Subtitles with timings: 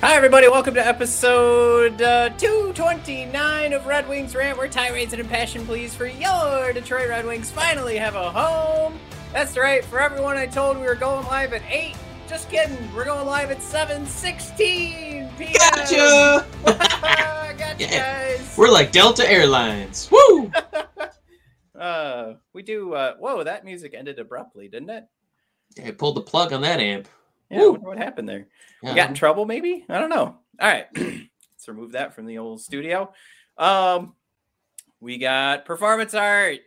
[0.00, 0.46] Hi, everybody.
[0.48, 6.06] Welcome to episode uh, 229 of Red Wings Rant, where tirades and impassioned pleas for
[6.06, 8.98] your Detroit Red Wings finally have a home.
[9.32, 9.84] That's right.
[9.84, 11.96] For everyone I told we were going live at 8,
[12.28, 12.76] just kidding.
[12.94, 14.56] We're going live at 7.16
[15.36, 15.52] p.m.
[15.58, 16.46] Gotcha!
[16.64, 18.36] gotcha, Yeah.
[18.36, 18.54] guys.
[18.56, 20.08] We're like Delta Airlines.
[20.10, 20.50] Woo!
[21.78, 25.04] Uh, we do, uh, whoa, that music ended abruptly, didn't it?
[25.76, 27.06] Yeah, I pulled the plug on that amp.
[27.50, 28.46] Yeah, what happened there.
[28.82, 28.90] Yeah.
[28.90, 29.84] We got in trouble, maybe?
[29.88, 30.38] I don't know.
[30.60, 30.86] All right.
[30.96, 33.12] Let's remove that from the old studio.
[33.56, 34.14] Um,
[35.00, 36.58] we got performance art.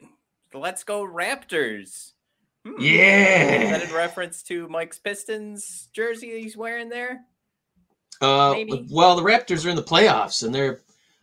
[0.54, 2.12] Let's go Raptors.
[2.66, 2.80] Hmm.
[2.80, 3.78] Is Yeah.
[3.78, 7.22] that in reference to Mike's Pistons jersey he's wearing there?
[8.22, 8.88] Uh, maybe?
[8.92, 10.82] well, the Raptors are in the playoffs, and they're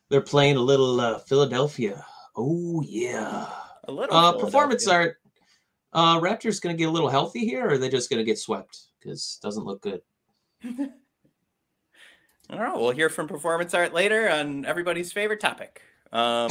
[0.09, 2.05] they're playing a little uh, Philadelphia.
[2.37, 3.47] Oh yeah.
[3.85, 4.17] A little.
[4.17, 5.19] Uh, performance art.
[5.93, 8.25] Uh, Raptors going to get a little healthy here, or are they just going to
[8.25, 8.79] get swept?
[8.99, 10.03] Because doesn't look good.
[12.51, 12.81] I don't know.
[12.81, 15.83] We'll hear from performance art later on everybody's favorite topic.
[16.13, 16.51] Um,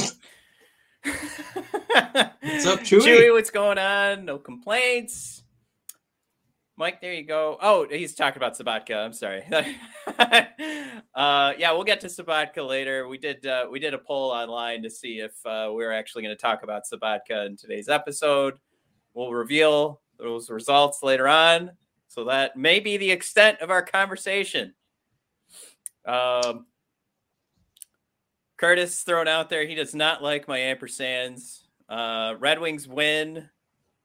[1.02, 3.32] what's up, Chewy?
[3.32, 4.24] what's going on?
[4.24, 5.42] No complaints.
[6.76, 7.58] Mike, there you go.
[7.60, 9.04] Oh, he's talking about Sabatka.
[9.04, 9.42] I'm sorry.
[11.12, 13.08] uh, yeah, we'll get to Sabatka later.
[13.08, 16.22] We did uh, we did a poll online to see if uh, we are actually
[16.22, 18.60] going to talk about Sabatka in today's episode.
[19.12, 21.72] We'll reveal those results later on.
[22.08, 24.74] So that may be the extent of our conversation.
[26.04, 26.66] Um,
[28.56, 29.66] Curtis thrown out there.
[29.66, 31.60] He does not like my ampersands.
[31.88, 33.48] Uh, Red Wings win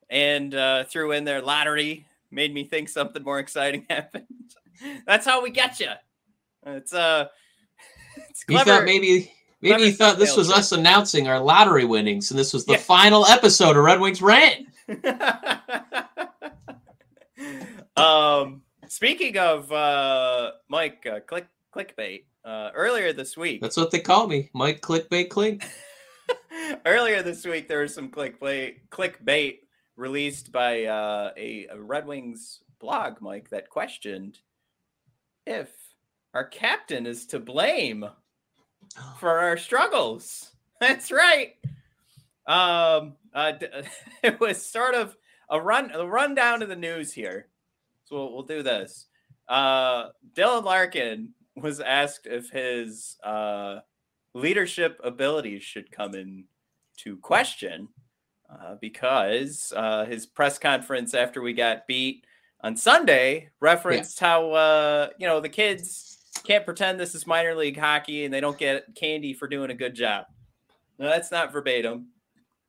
[0.09, 2.05] and uh, threw in their lottery.
[2.29, 4.25] Made me think something more exciting happened.
[5.07, 5.91] That's how we get you.
[6.65, 7.27] It's uh,
[8.29, 9.31] it's You thought maybe
[9.61, 12.73] maybe clever you thought this was us announcing our lottery winnings, and this was the
[12.73, 12.79] Yeah.
[12.79, 14.67] final episode of Red Wings Rant.
[17.97, 22.25] um, speaking of uh, Mike, uh, click clickbait.
[22.45, 25.63] Uh, earlier this week, That's what they call me, Mike Clickbait Clink.
[26.85, 29.59] earlier this week there was some clickbait clickbait
[29.95, 34.39] released by uh, a, a Red Wings blog, Mike, that questioned
[35.45, 35.71] if
[36.33, 38.05] our captain is to blame
[39.19, 40.51] for our struggles.
[40.79, 41.55] That's right.
[42.45, 43.53] Um, uh,
[44.23, 45.15] it was sort of
[45.49, 47.47] a run, a rundown of the news here.
[48.05, 49.07] So we'll, we'll do this.
[49.47, 53.79] Uh, Dylan Larkin was asked if his uh,
[54.33, 56.45] leadership abilities should come in
[56.97, 57.87] to question
[58.49, 62.25] uh, because uh, his press conference after we got beat
[62.61, 67.77] on Sunday referenced how uh, you know the kids can't pretend this is minor league
[67.77, 70.25] hockey and they don't get candy for doing a good job.
[70.99, 72.07] No, that's not verbatim.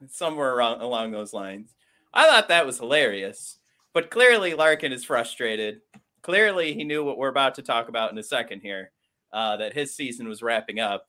[0.00, 1.74] It's somewhere around, along those lines.
[2.12, 3.58] I thought that was hilarious,
[3.94, 5.80] but clearly Larkin is frustrated.
[6.22, 8.90] Clearly, he knew what we're about to talk about in a second here.
[9.32, 11.08] Uh, that his season was wrapping up,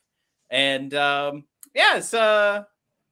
[0.50, 1.44] and um,
[1.76, 2.64] yeah, it's uh,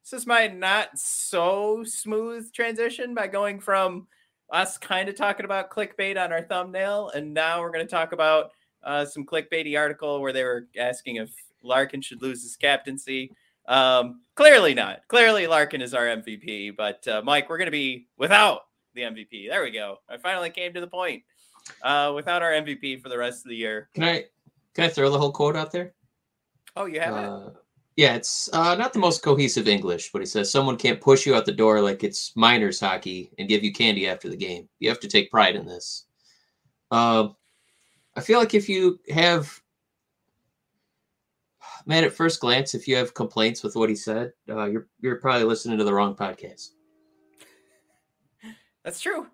[0.04, 4.08] this is my not so smooth transition by going from
[4.50, 8.12] us kind of talking about clickbait on our thumbnail, and now we're going to talk
[8.12, 8.52] about
[8.84, 11.30] uh, some clickbaity article where they were asking if
[11.62, 13.32] Larkin should lose his captaincy.
[13.68, 15.08] Um, clearly not.
[15.08, 16.76] Clearly, Larkin is our MVP.
[16.76, 18.62] But uh, Mike, we're going to be without
[18.94, 19.50] the MVP.
[19.50, 20.00] There we go.
[20.10, 21.24] I finally came to the point.
[21.82, 23.90] Uh, without our MVP for the rest of the year.
[23.94, 24.26] Can I
[24.74, 25.94] can I throw the whole quote out there?
[26.76, 27.30] Oh, you have it.
[27.30, 27.50] Uh,
[27.96, 31.36] yeah, it's uh, not the most cohesive English, but he says someone can't push you
[31.36, 34.68] out the door like it's minors hockey and give you candy after the game.
[34.80, 36.06] You have to take pride in this.
[36.90, 37.30] Uh,
[38.16, 39.62] I feel like if you have,
[41.86, 45.18] man, at first glance, if you have complaints with what he said, uh, you're you're
[45.18, 46.70] probably listening to the wrong podcast.
[48.84, 49.28] That's true.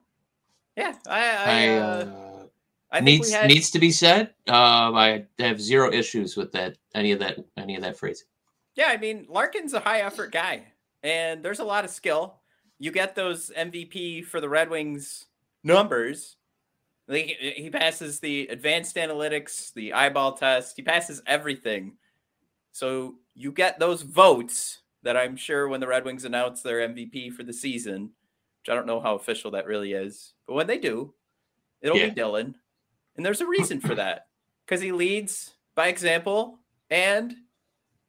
[0.75, 2.43] Yeah, I, I, I uh, uh,
[2.91, 4.33] I needs had, needs to be said.
[4.47, 6.77] Um, I have zero issues with that.
[6.95, 7.37] Any of that.
[7.57, 8.25] Any of that phrase.
[8.75, 10.63] Yeah, I mean, Larkin's a high effort guy,
[11.03, 12.35] and there's a lot of skill.
[12.77, 15.25] You get those MVP for the Red Wings
[15.63, 16.37] numbers.
[17.07, 20.77] Like, he passes the advanced analytics, the eyeball test.
[20.77, 21.97] He passes everything.
[22.71, 27.33] So you get those votes that I'm sure when the Red Wings announce their MVP
[27.33, 28.11] for the season,
[28.61, 31.13] which I don't know how official that really is, but when they do,
[31.81, 32.09] it'll Yeah.
[32.09, 32.55] be Dylan.
[33.15, 34.27] And there's a reason for that
[34.65, 36.59] because he leads by example.
[36.89, 37.35] And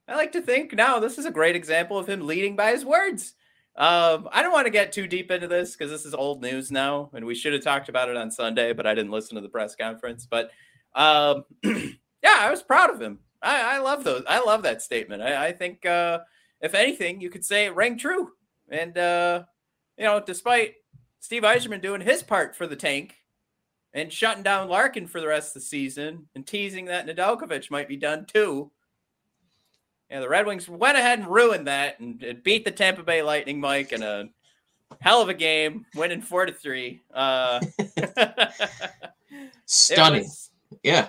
[0.09, 2.85] I like to think now this is a great example of him leading by his
[2.85, 3.35] words.
[3.77, 6.71] Um, I don't want to get too deep into this because this is old news
[6.73, 9.41] now, and we should have talked about it on Sunday, but I didn't listen to
[9.41, 10.27] the press conference.
[10.27, 10.51] But
[10.95, 13.21] um, yeah, I was proud of him.
[13.41, 14.25] I, I love those.
[14.29, 15.23] I love that statement.
[15.23, 16.19] I, I think, uh,
[16.61, 18.33] if anything, you could say it rang true.
[18.69, 19.45] And uh,
[19.99, 20.75] you know, despite
[21.21, 23.17] Steve Yzerman doing his part for the tank
[23.93, 27.89] and shutting down Larkin for the rest of the season and teasing that Nedeljkovic might
[27.89, 28.71] be done too.
[30.11, 33.23] Yeah, the Red Wings went ahead and ruined that and, and beat the Tampa Bay
[33.23, 34.29] Lightning, Mike, in a
[35.01, 37.01] hell of a game, winning four to three.
[37.15, 37.61] Uh,
[39.67, 40.23] Stunning.
[40.23, 40.51] was-
[40.83, 41.09] yeah.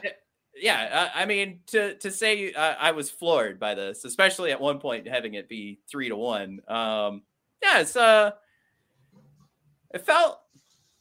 [0.55, 4.59] yeah, I, I mean to to say uh, I was floored by this, especially at
[4.61, 6.61] one point having it be three to one.
[6.67, 7.23] Um,
[7.61, 8.31] yeah, it's uh,
[9.93, 10.39] it felt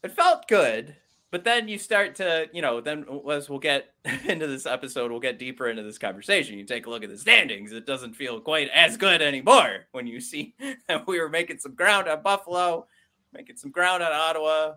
[0.03, 0.97] it felt good,
[1.31, 3.95] but then you start to you know then as we'll get
[4.25, 6.59] into this episode, we'll get deeper into this conversation.
[6.59, 10.07] You take a look at the standings; it doesn't feel quite as good anymore when
[10.07, 10.55] you see
[10.89, 12.87] that we were making some ground on Buffalo,
[13.33, 14.75] making some ground on Ottawa.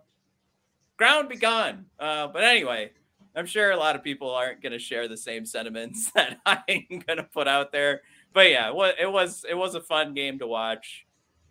[0.95, 1.85] Ground be gone.
[1.99, 2.91] Uh, but anyway,
[3.35, 6.87] I'm sure a lot of people aren't going to share the same sentiments that I'm
[6.89, 8.01] going to put out there.
[8.33, 11.05] But yeah, it was, it was it was a fun game to watch.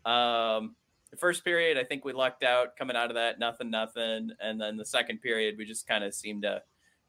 [0.04, 0.74] Um,
[1.12, 4.60] the first period, I think we lucked out coming out of that, nothing, nothing, and
[4.60, 6.62] then the second period, we just kind of seemed to,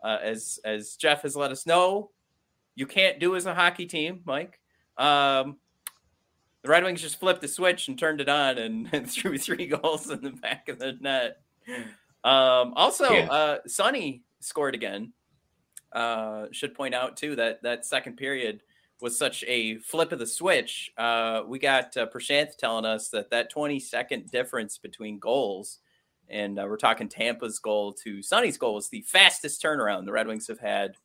[0.04, 2.12] uh, as as Jeff has let us know,
[2.76, 4.60] you can't do as a hockey team, Mike.
[4.98, 5.58] Um,
[6.64, 9.68] the Red Wings just flipped the switch and turned it on and, and threw three
[9.68, 11.42] goals in the back of the net.
[12.26, 13.32] Um, also, Yeah.
[13.32, 15.14] uh, Sonny scored again.
[15.94, 18.64] Uh, should point out too that that second period
[19.04, 20.90] was such a flip of the switch.
[20.98, 25.80] Uh, we got uh, Prashanth telling us that that 20 second difference between goals,
[26.30, 30.26] and uh, we're talking Tampa's goal to Sonny's goal, was the fastest turnaround the Red
[30.26, 30.96] Wings have had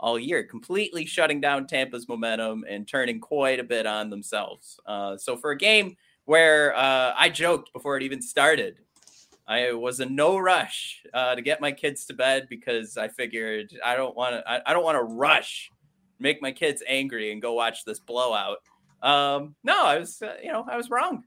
[0.00, 4.80] all year, completely shutting down Tampa's momentum and turning quite a bit on themselves.
[4.84, 8.80] Uh, so for a game where uh, I joked before it even started,
[9.46, 13.78] I was in no rush uh, to get my kids to bed because I figured
[13.84, 14.50] I don't want to.
[14.50, 15.70] I, I don't want to rush,
[16.18, 18.58] make my kids angry, and go watch this blowout.
[19.02, 21.24] Um, no, I was, uh, you know, I was wrong.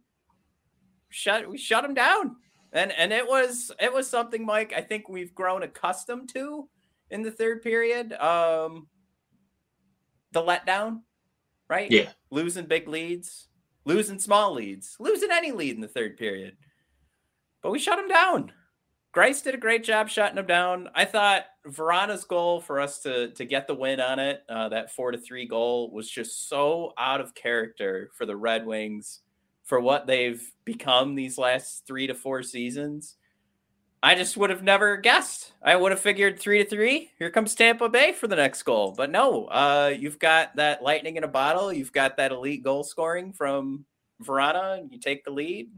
[1.10, 2.36] Shut, we shut them down,
[2.74, 4.74] and and it was it was something, Mike.
[4.76, 6.68] I think we've grown accustomed to
[7.10, 8.14] in the third period.
[8.14, 8.88] Um,
[10.32, 11.02] the letdown,
[11.70, 11.90] right?
[11.90, 12.10] Yeah.
[12.30, 13.48] losing big leads,
[13.86, 16.58] losing small leads, losing any lead in the third period.
[17.62, 18.52] But we shut them down.
[19.18, 20.90] Greiss did a great job shutting him down.
[20.94, 24.94] I thought Vrana's goal for us to to get the win on it, uh, that
[24.94, 29.22] four to three goal, was just so out of character for the Red Wings
[29.64, 33.16] for what they've become these last three to four seasons.
[34.04, 35.52] I just would have never guessed.
[35.64, 37.10] I would have figured three to three.
[37.18, 38.94] Here comes Tampa Bay for the next goal.
[38.96, 41.74] But no, uh, you've got that lightning in a bottle.
[41.74, 43.84] You've got that elite goal scoring from
[44.24, 44.86] Vrana.
[44.92, 45.72] You take the lead,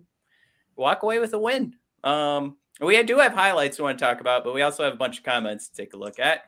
[0.76, 1.76] walk away with a win.
[2.04, 4.98] Um, we do have highlights we want to talk about, but we also have a
[4.98, 6.44] bunch of comments to take a look at.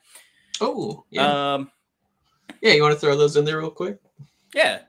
[0.59, 1.53] Oh, yeah.
[1.53, 1.71] Um,
[2.61, 3.99] yeah, you want to throw those in there real quick?
[4.53, 4.79] Yeah.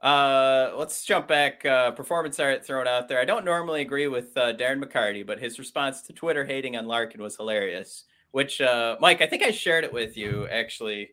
[0.00, 1.64] Uh, let's jump back.
[1.64, 3.20] Uh, performance art thrown out there.
[3.20, 6.86] I don't normally agree with uh, Darren McCarty, but his response to Twitter hating on
[6.86, 8.04] Larkin was hilarious.
[8.30, 11.10] Which, uh, Mike, I think I shared it with you actually.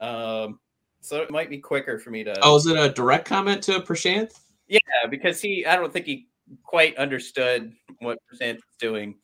[0.00, 0.60] Um,
[1.00, 2.36] so it might be quicker for me to.
[2.42, 4.32] Oh, is it a direct comment to Prashanth?
[4.68, 6.28] Yeah, because he, I don't think he
[6.62, 9.16] quite understood what Prashanth was doing.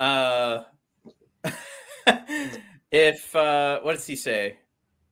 [0.00, 0.64] Uh,
[2.92, 4.58] if uh, what does he say?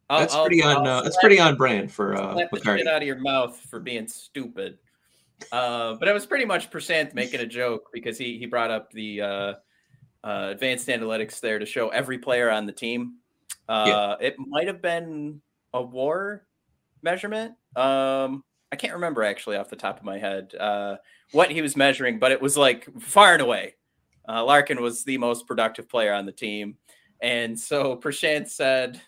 [0.09, 0.87] I'll- That's I'll- pretty on.
[0.87, 4.07] I'll Uh, that's pretty on brand for uh, shit out of your mouth for being
[4.07, 4.79] stupid.
[5.53, 8.91] Uh, but it was pretty much Percent making a joke because he he brought up
[8.93, 9.53] the uh,
[10.25, 13.17] uh, advanced analytics there to show every player on the team.
[13.69, 15.41] Uh, It might have been
[15.75, 16.47] a war
[17.03, 17.53] measurement.
[17.75, 20.97] Um, I can't remember actually off the top of my head uh,
[21.33, 23.75] what he was measuring, but it was like far and away.
[24.28, 26.76] Uh, Larkin was the most productive player on the team.
[27.21, 29.00] And so Prashant said,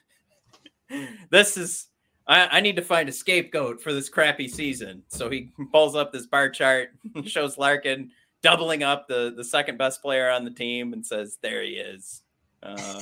[1.30, 1.88] This is,
[2.26, 5.02] I, I need to find a scapegoat for this crappy season.
[5.08, 6.90] So he pulls up this bar chart,
[7.24, 8.10] shows Larkin
[8.42, 12.22] doubling up the, the second best player on the team, and says, There he is.
[12.62, 13.00] Uh,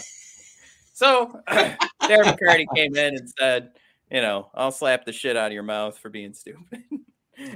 [0.92, 3.72] so Darren McCarty came in and said,
[4.10, 6.84] you know, I'll slap the shit out of your mouth for being stupid.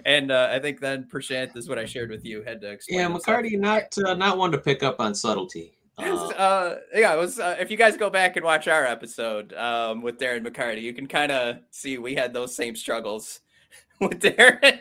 [0.04, 3.00] and uh, I think then Prashant is what I shared with you had to explain.
[3.00, 3.08] Yeah.
[3.08, 5.72] McCarty not uh, not one to pick up on subtlety.
[5.98, 7.38] Uh, Uh, yeah, it was.
[7.38, 10.94] Uh, if you guys go back and watch our episode um, with Darren McCarty, you
[10.94, 13.40] can kind of see we had those same struggles
[14.00, 14.78] with Darren.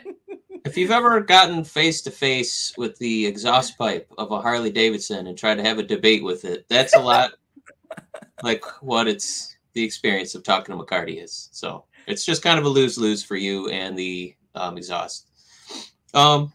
[0.64, 5.26] if you've ever gotten face to face with the exhaust pipe of a Harley Davidson
[5.26, 7.32] and tried to have a debate with it, that's a lot
[8.42, 11.50] like what it's the experience of talking to McCarty is.
[11.52, 15.26] So it's just kind of a lose lose for you and the um, exhaust.
[16.14, 16.52] Um,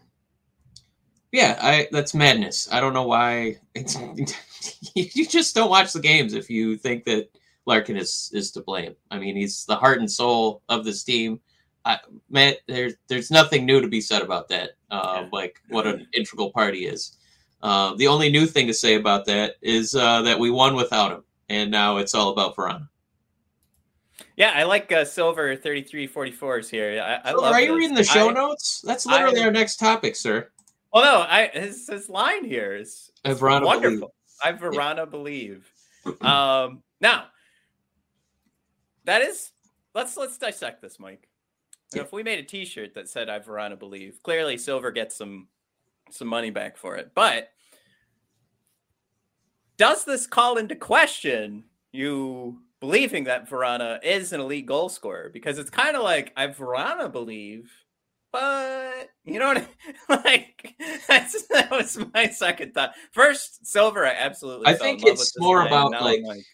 [1.32, 2.68] yeah, I that's madness.
[2.70, 3.96] I don't know why it's
[4.94, 7.28] you just don't watch the games if you think that
[7.66, 8.94] Larkin is is to blame.
[9.10, 11.40] I mean, he's the heart and soul of this team.
[11.84, 11.98] I,
[12.30, 14.70] Matt, there's there's nothing new to be said about that.
[14.90, 15.28] Uh, Yeah.
[15.32, 17.16] Like what an integral party is.
[17.62, 21.12] Uh, the only new thing to say about that is uh, that we won without
[21.12, 22.88] him, and now it's all about Vrana.
[24.36, 27.02] Yeah, I like uh, Silver thirty three forty fours here.
[27.02, 27.76] I, I So love are you this.
[27.76, 28.80] reading the show I- notes?
[28.84, 30.50] That's literally I- our next topic, sir.
[30.92, 33.80] Well, no, I his his line here is, is wonderful.
[33.82, 34.10] believe.
[34.42, 35.70] I Vrana believe.
[36.22, 37.24] Um, now
[39.04, 39.50] that is
[39.94, 41.28] let's let's dissect this, Mike.
[41.94, 42.02] Yeah.
[42.02, 45.48] If we made a T-shirt that said "I Vrana believe," clearly Silver gets some
[46.10, 47.10] some money back for it.
[47.14, 47.50] But
[49.76, 55.30] does this call into question you believing that Vrana is an elite goal scorer?
[55.32, 57.72] Because it's kind of like I Vrana believe,
[58.32, 59.68] but you know what?
[60.08, 60.74] I, like
[61.08, 62.94] that's, that was my second thought.
[63.12, 64.66] First, Silver, I absolutely.
[64.66, 66.44] I think it's more today, about, I'm like,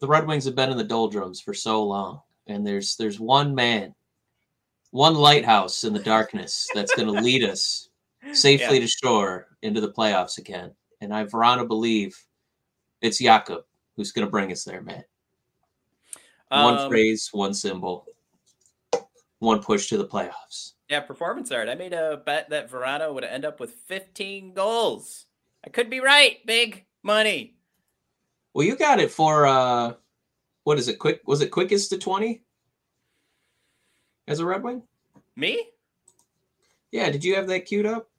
[0.00, 3.54] the Red Wings have been in the doldrums for so long, and there's there's one
[3.54, 3.94] man,
[4.90, 7.88] one lighthouse in the darkness that's going to lead us
[8.32, 10.72] safely to shore into the playoffs again.
[11.00, 12.16] And I Vrana believe
[13.00, 13.62] it's Jakub
[13.96, 15.04] who's going to bring us there, man.
[16.52, 18.06] One Um, phrase, one symbol,
[19.38, 20.72] one push to the playoffs.
[20.90, 21.70] Yeah, performance art.
[21.70, 25.24] I made a bet that Vrana would end up with 15 goals.
[25.66, 26.44] I could be right.
[26.44, 27.54] Big money.
[28.52, 29.94] Well, you got it for uh,
[30.64, 30.98] what is it?
[30.98, 32.42] Quick was it quickest to twenty
[34.28, 34.82] as a Red Wing?
[35.36, 35.68] Me?
[36.90, 37.08] Yeah.
[37.10, 38.10] Did you have that queued up?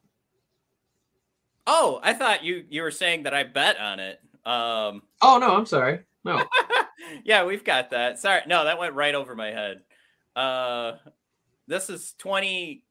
[1.67, 4.19] Oh, I thought you you were saying that I bet on it.
[4.43, 5.99] Um Oh no, I'm sorry.
[6.23, 6.43] No.
[7.23, 8.19] yeah, we've got that.
[8.19, 8.41] Sorry.
[8.47, 9.81] No, that went right over my head.
[10.35, 10.93] Uh
[11.67, 12.83] this is 20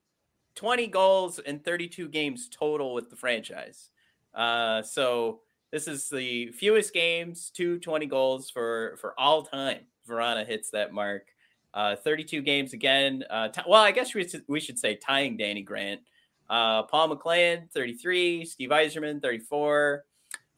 [0.55, 3.91] 20 goals in 32 games total with the franchise.
[4.35, 5.41] Uh so
[5.71, 9.81] this is the fewest games to 20 goals for for all time.
[10.09, 11.29] Vrana hits that mark.
[11.75, 13.25] Uh 32 games again.
[13.31, 16.01] Uh ti- well, I guess we should, we should say tying Danny Grant.
[16.49, 20.05] Uh Paul MacLean 33, Steve Yzerman 34,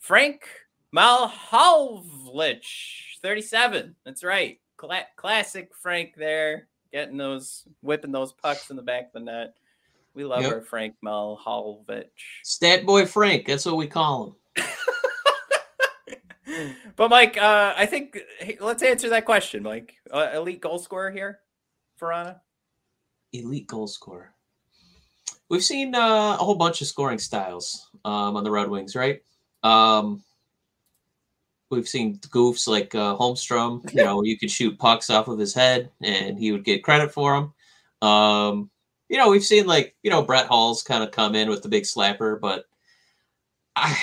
[0.01, 0.43] Frank
[0.95, 2.63] Mahovlich,
[3.21, 3.97] 37.
[4.05, 4.61] That's right.
[4.77, 9.55] Cla- classic Frank there, getting those, whipping those pucks in the back of the net.
[10.15, 10.53] We love Yep.
[10.53, 12.05] our Frank Mahovlich.
[12.45, 14.65] Stat boy Frank, that's what we call him.
[16.97, 19.97] but Mike, uh, I think hey, let's answer that question, Mike.
[20.11, 21.41] Uh, elite goal scorer here,
[22.01, 22.39] Vrana.
[23.33, 24.33] Elite goal scorer.
[25.49, 29.21] We've seen uh, a whole bunch of scoring styles um, on the Red Wings, right?
[29.65, 30.23] Um,
[31.75, 35.39] we've seen goofs like uh, Holmstrom, you know, where you could shoot pucks off of
[35.39, 38.09] his head and he would get credit for them.
[38.09, 38.71] Um,
[39.09, 41.69] you know, we've seen like, you know, Brett Hull's kind of come in with the
[41.69, 42.65] big slapper, but
[43.77, 43.97] I,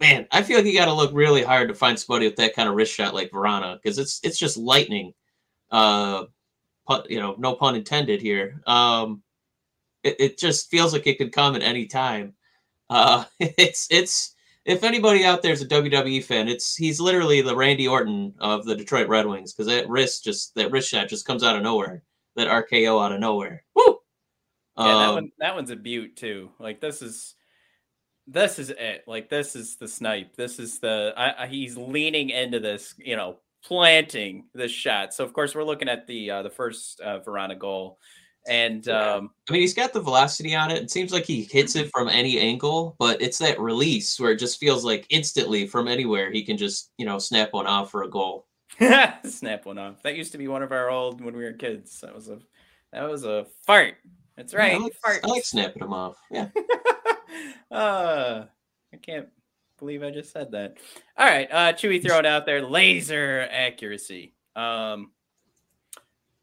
[0.00, 2.54] man, I feel like you got to look really hard to find somebody with that
[2.54, 5.14] kind of wrist shot like Vrana because it's it's just lightning.
[5.70, 6.24] Uh,
[6.86, 8.60] pun, you know, no pun intended here.
[8.66, 9.22] Um,
[10.02, 12.34] it, it just feels like it could come at any time.
[12.90, 14.34] Uh, it's it's
[14.68, 18.66] if anybody out there is a WWE fan, it's he's literally the Randy Orton of
[18.66, 21.62] the Detroit Red Wings because that wrist just that wrist shot just comes out of
[21.62, 22.02] nowhere,
[22.36, 23.64] that RKO out of nowhere.
[23.74, 23.98] Woo!
[24.76, 26.50] Yeah, that Um, one that one's a beaut too.
[26.60, 27.34] Like this is
[28.26, 29.04] this is it.
[29.06, 30.36] Like this is the snipe.
[30.36, 35.14] This is the I, I, he's leaning into this, you know, planting this shot.
[35.14, 37.98] So of course we're looking at the uh, the first uh, Vrana goal,
[38.48, 40.82] and um, I mean, he's got the velocity on it.
[40.82, 44.38] It seems like he hits it from any angle, but it's that release where it
[44.38, 48.02] just feels like instantly from anywhere he can just you know snap one off for
[48.02, 48.46] a goal.
[49.24, 50.02] snap one off.
[50.02, 52.00] That used to be one of our old when we were kids.
[52.00, 52.38] That was a
[52.92, 53.94] that was a fart.
[54.36, 54.74] That's Yeah, right.
[54.74, 55.20] I like, fart.
[55.24, 56.16] I like snapping them off.
[56.30, 56.48] Yeah.
[57.70, 58.44] uh,
[58.92, 59.28] I can't
[59.78, 60.78] believe I just said that.
[61.16, 64.34] All right, uh, Chewy throwing out there laser accuracy.
[64.56, 65.12] Um,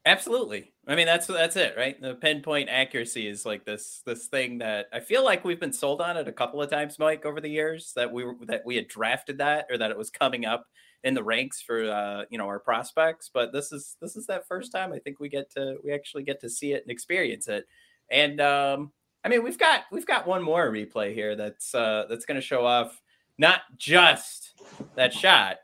[0.05, 0.71] Absolutely.
[0.87, 1.99] I mean, that's that's it, right?
[1.99, 5.99] The pinpoint accuracy is like this this thing that I feel like we've been sold
[5.99, 8.75] on it a couple of times, Mike, over the years that we were that we
[8.75, 10.67] had drafted that or that it was coming up
[11.03, 13.31] in the ranks for uh, you know our prospects.
[13.33, 16.23] But this is this is that first time I think we get to we actually
[16.23, 17.65] get to see it and experience it.
[18.11, 18.91] And um,
[19.23, 22.45] I mean, we've got we've got one more replay here that's uh, that's going to
[22.45, 23.01] show off
[23.39, 24.53] not just
[24.95, 25.57] that shot.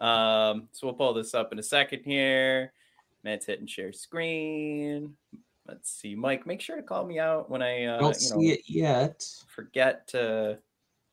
[0.00, 2.72] Um, so we'll pull this up in a second here.
[3.24, 5.14] Matt's hitting share screen.
[5.66, 6.46] Let's see, Mike.
[6.46, 9.26] Make sure to call me out when I uh, Don't you know, see it yet.
[9.48, 10.58] forget to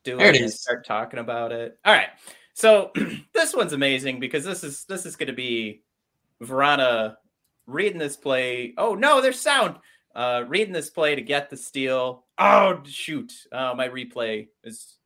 [0.04, 1.78] do There it, it and start talking about it.
[1.86, 2.10] All right.
[2.54, 2.92] So
[3.34, 5.84] this one's amazing because this is this is going to be
[6.44, 7.16] Vrana
[7.66, 8.74] reading this play.
[8.78, 9.78] Oh no, there's sound.
[10.14, 12.26] Uh, reading this play to get the steal.
[12.38, 13.32] Oh shoot!
[13.54, 14.98] Uh, my replay is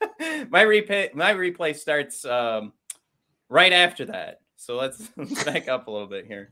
[0.20, 1.14] my replay.
[1.14, 2.72] My replay starts um,
[3.50, 4.40] right after that.
[4.56, 5.08] So let's,
[5.44, 6.50] back up a little bit here.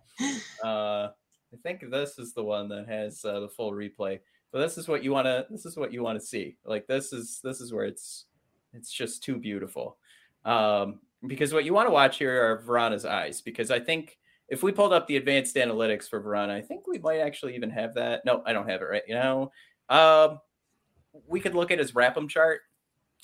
[0.62, 1.08] Uh,
[1.52, 4.20] I think this is the one that has uh, the full replay.
[4.50, 5.46] So this is what you want to.
[5.50, 6.56] This is what you want to see.
[6.64, 8.26] Like this is this is where it's
[8.72, 9.96] it's just too beautiful.
[10.44, 13.40] Um, because what you want to watch here are Vrana's eyes.
[13.40, 14.18] Because I think
[14.48, 17.70] if we pulled up the advanced analytics for Vrana, I think we might actually even
[17.70, 18.24] have that.
[18.24, 19.02] No, I don't have it right.
[19.06, 19.52] You know,
[19.88, 20.38] um,
[21.26, 22.60] we could look at his RAPM chart,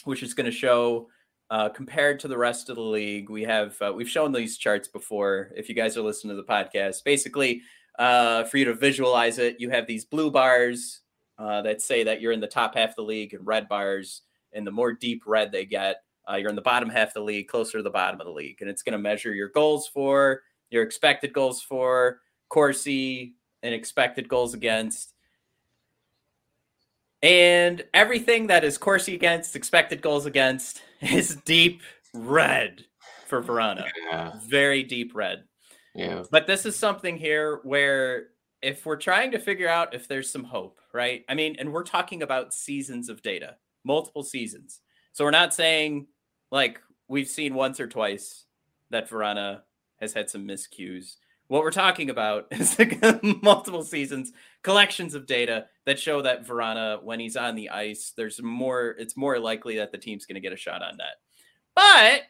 [0.04, 1.08] which is going to show
[1.50, 3.30] uh, compared to the rest of the league.
[3.30, 5.50] We have uh, we've shown these charts before.
[5.56, 7.62] If you guys are listening to the podcast, basically
[7.98, 11.00] uh, for you to visualize it, you have these blue bars
[11.38, 14.22] uh, that say that you're in the top half of the league, and red bars,
[14.52, 17.20] and the more deep red they get, uh, you're in the bottom half of the
[17.22, 19.88] league, closer to the bottom of the league, and it's going to measure your goals
[19.88, 25.14] for, your expected goals for, Corsi, and expected goals against.
[27.22, 31.82] And everything that is Corsi against, expected goals against, is deep
[32.14, 32.84] red
[33.26, 33.87] for Vrana.
[34.10, 35.44] Yeah, Very deep red.
[35.94, 36.22] yeah.
[36.30, 38.28] But this is something here where
[38.62, 41.25] if we're trying to figure out if there's some hope, right?
[41.28, 44.80] I mean, and we're talking about seasons of data, multiple seasons.
[45.12, 46.06] So we're not saying
[46.50, 48.44] like we've seen once or twice
[48.90, 49.62] that Vrana
[50.00, 51.16] has had some miscues.
[51.48, 52.76] What we're talking about is
[53.42, 58.40] multiple seasons, collections of data that show that Vrana, when he's on the ice, there's
[58.40, 61.16] more, it's more likely that the team's going to get a shot on net.
[61.74, 62.22] But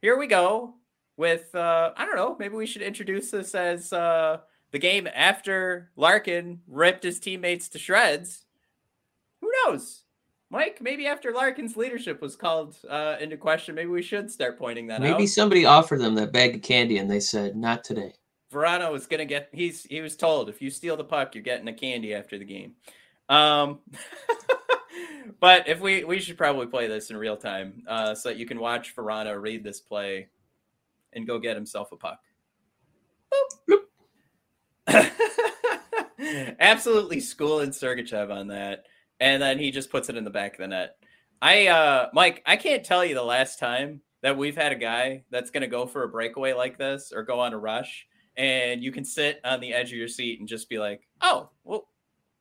[0.00, 0.74] here we go
[1.16, 4.38] with uh I don't know, maybe we should introduce this as uh
[4.72, 8.44] the game after Larkin ripped his teammates to shreds.
[9.40, 10.03] Who knows?
[10.54, 14.86] Mike, maybe after Larkin's leadership was called uh into question, maybe we should start pointing
[14.86, 15.18] that Maybe out.
[15.18, 18.12] Maybe somebody offered them that bag of candy and they said, "Not today."
[18.52, 21.66] Vrana was gonna get he's he was told if you steal the puck, you're getting
[21.66, 22.74] a candy after the game.
[23.28, 23.80] Um
[25.40, 28.46] but if we we should probably play this in real time uh so that you
[28.46, 30.28] can watch Vrana read this play
[31.14, 32.20] and go get himself a puck.
[36.60, 38.84] Absolutely school schooling Sergachev on that.
[39.20, 40.96] And then he just puts it in the back of the net.
[41.40, 45.24] I uh Mike, I can't tell you the last time that we've had a guy
[45.30, 48.90] that's gonna go for a breakaway like this or go on a rush, and you
[48.90, 51.88] can sit on the edge of your seat and just be like, Oh, well,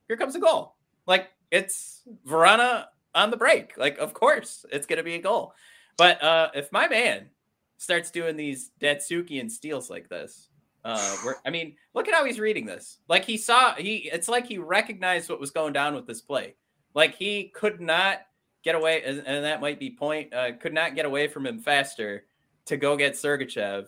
[0.07, 0.75] here comes a goal.
[1.05, 3.77] Like it's Vrana on the break.
[3.77, 5.53] Like, of course, it's gonna be a goal.
[5.97, 7.29] But uh if my man
[7.77, 10.49] starts doing these Datsyukian steals like this,
[10.85, 12.99] uh, I mean, look at how he's reading this.
[13.07, 16.55] Like he saw he, it's like he recognized what was going down with this play.
[16.93, 18.19] Like he could not
[18.63, 20.33] get away, and, that might be point.
[20.33, 22.25] Uh, could not get away from him faster
[22.65, 23.87] to go get Sergachev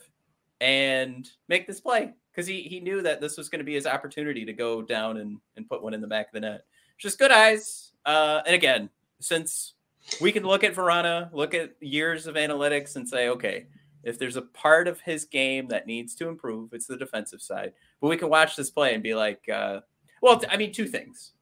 [0.62, 3.88] and make this play because he he knew that this was going to be his
[3.88, 6.65] opportunity to go down and and put one in the back of the net.
[6.98, 7.91] Just good eyes.
[8.06, 8.89] Uh, and again,
[9.20, 9.74] since
[10.22, 13.68] we can look at Vrana, look at years of analytics, and say, okay,
[14.04, 17.74] if there's a part of his game that needs to improve, it's the defensive side.
[18.00, 19.80] But we can watch this play and be like, uh,
[20.22, 21.34] well, I mean, two things,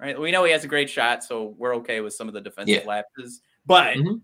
[0.00, 0.18] right?
[0.18, 2.82] We know he has a great shot, so we're okay with some of the defensive
[2.82, 2.88] Yeah.
[2.88, 3.40] lapses.
[3.66, 4.22] But Mhm.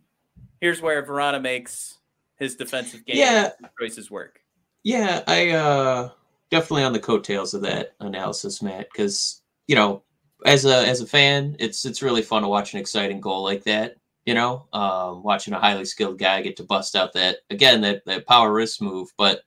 [0.61, 1.99] here's where Vrana makes
[2.37, 3.53] his defensive game Yeah.
[3.79, 4.41] choices work.
[4.83, 6.11] Yeah, I uh
[6.51, 10.03] definitely on the coattails of that analysis, Matt, because you know,
[10.45, 13.65] as a as a fan, it's it's really fun to watch an exciting goal like
[13.65, 13.97] that.
[14.27, 18.05] You know, um, watching a highly skilled guy get to bust out that again that
[18.07, 19.09] that power wrist move.
[19.17, 19.43] But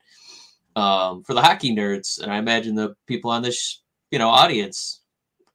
[0.76, 4.99] um, for the hockey nerds, and I imagine the people on this you know audience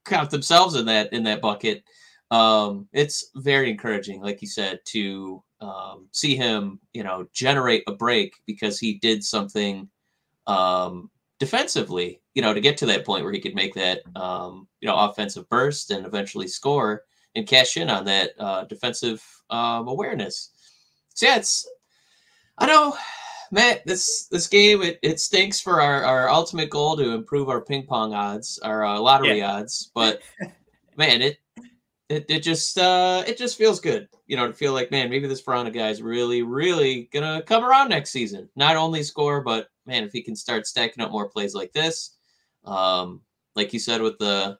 [0.04, 1.84] count themselves in that in that bucket.
[2.30, 7.92] Um, it's very encouraging, like you said, to um, see him, you know, generate a
[7.92, 9.88] break because he did something
[10.46, 14.66] um, defensively, you know, to get to that point where he could make that, um,
[14.80, 17.02] you know, offensive burst and eventually score
[17.34, 20.50] and cash in on that uh, defensive um, awareness.
[21.14, 21.68] So yeah, it's,
[22.58, 22.96] I know
[23.50, 27.60] Matt, this this game it, it stinks for our, our ultimate goal to improve our
[27.60, 29.56] ping pong odds, our uh, lottery yeah.
[29.56, 29.90] odds.
[29.94, 30.22] But
[30.96, 31.38] man, it
[32.08, 35.26] it it just uh it just feels good, you know, to feel like man, maybe
[35.26, 38.48] this Vrana guy is really really gonna come around next season.
[38.56, 42.16] Not only score, but man, if he can start stacking up more plays like this,
[42.64, 43.20] um,
[43.56, 44.58] like you said with the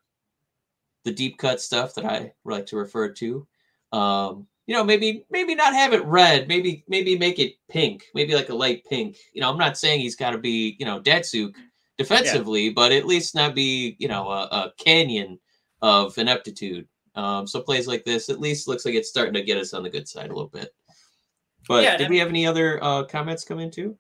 [1.05, 3.47] the deep cut stuff that I like to refer to,
[3.93, 8.35] um, you know, maybe maybe not have it red, maybe maybe make it pink, maybe
[8.35, 9.17] like a light pink.
[9.33, 11.55] You know, I'm not saying he's got to be you know Datsyuk
[11.99, 12.73] defensively, yeah.
[12.75, 15.39] but at least not be you know a, a canyon
[15.83, 16.89] of ineptitude.
[17.15, 19.83] Um, so plays like this at least looks like it's starting to get us on
[19.83, 20.75] the good side a little bit.
[21.69, 23.97] But yeah, did we have any other uh, comments come in too?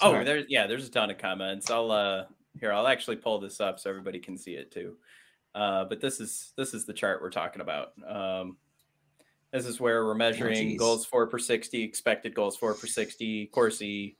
[0.00, 1.70] Oh, there's yeah, there's a ton of comments.
[1.70, 2.24] I'll uh
[2.58, 4.96] here, I'll actually pull this up so everybody can see it too.
[5.54, 7.92] Uh, but this is this is the chart we're talking about.
[8.06, 8.56] Um,
[9.52, 12.86] this is where we're oh, measuring oh, goals for per 60, expected goals for per
[12.86, 14.16] 60, Corsi.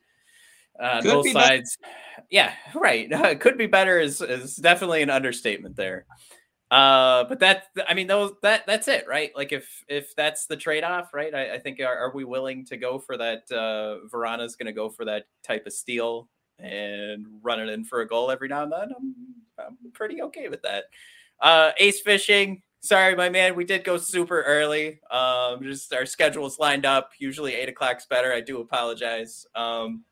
[0.80, 1.76] Uh, both sides.
[1.80, 2.26] Better.
[2.30, 3.08] Yeah, right.
[3.10, 6.06] It could be better is, is definitely an understatement there.
[6.70, 9.30] Uh, but that I mean those that that's it, right?
[9.34, 11.34] Like if if that's the trade off, right?
[11.34, 13.44] I, I think are, are, we willing to go for that?
[13.50, 18.00] Uh, Vrana's going to go for that type of steal and run it in for
[18.02, 18.92] a goal every now and then.
[18.94, 19.14] I'm
[19.58, 20.84] I'm pretty okay with that.
[21.40, 22.62] Uh, ace fishing.
[22.80, 23.56] Sorry, my man.
[23.56, 25.00] We did go super early.
[25.10, 27.10] Um, just our schedules lined up.
[27.18, 28.32] Usually eight o'clock's better.
[28.32, 29.46] I do apologize.
[29.54, 30.04] Um,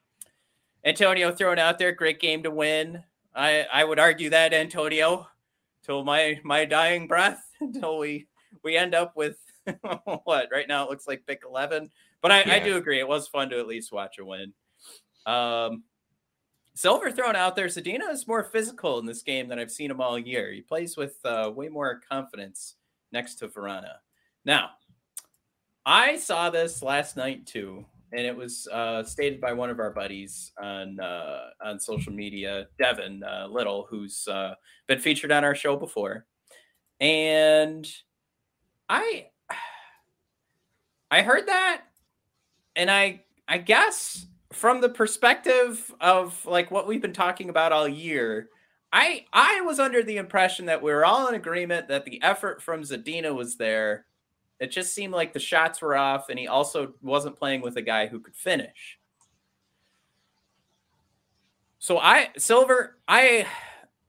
[0.84, 1.92] Antonio thrown out there.
[1.92, 3.02] Great game to win.
[3.34, 5.28] I I would argue that Antonio
[5.86, 8.26] till my my dying breath until we
[8.64, 9.38] we end up with
[10.24, 11.90] what right now it looks like pick 11
[12.22, 12.54] but I, yeah.
[12.54, 14.52] I do agree it was fun to at least watch a win
[15.26, 15.82] um
[16.76, 20.00] silver thrown out there Zadina is more physical in this game than i've seen him
[20.00, 20.52] all year.
[20.52, 22.76] He plays with uh, way more confidence
[23.12, 23.94] next to Vrana
[24.44, 24.70] now
[25.84, 29.90] i saw this last night too and it was uh, stated by one of our
[29.90, 34.54] buddies on uh, on social media, Devin uh, Little, who's uh,
[34.86, 36.26] been featured on our show before,
[37.00, 37.86] and
[38.88, 39.26] I
[41.10, 41.82] I heard that,
[42.74, 47.88] and I I guess from the perspective of like what we've been talking about all
[47.88, 48.48] year.
[48.92, 52.62] I I was under the impression that we were all in agreement that the effort
[52.62, 54.06] from Zadina was there
[54.58, 57.82] it just seemed like the shots were off, and he also wasn't playing with a
[57.82, 58.98] guy who could finish.
[61.78, 63.46] So I Silver, I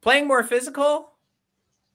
[0.01, 1.11] playing more physical,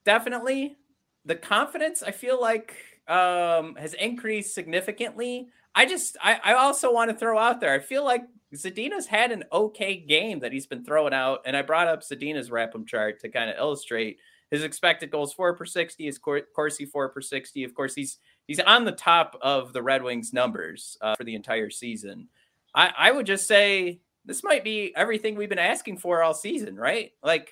[0.05, 0.77] definitely.
[1.25, 2.75] The confidence I feel like
[3.07, 5.49] um, has increased significantly.
[5.75, 7.73] I just I, I also want to throw out there.
[7.73, 8.23] I feel like
[8.55, 12.49] Zadina's had an okay game that he's been throwing out, and I brought up Zadina's
[12.49, 14.19] RAPM chart to kind of illustrate
[14.51, 17.63] his expected goals for per sixty, his Corsi for per sixty.
[17.63, 21.33] Of course, he's he's on the top of the Red Wings numbers uh, for the
[21.33, 22.27] entire season.
[22.75, 26.75] I, I would just say this might be everything we've been asking for all season,
[26.75, 27.11] right?
[27.23, 27.51] Like,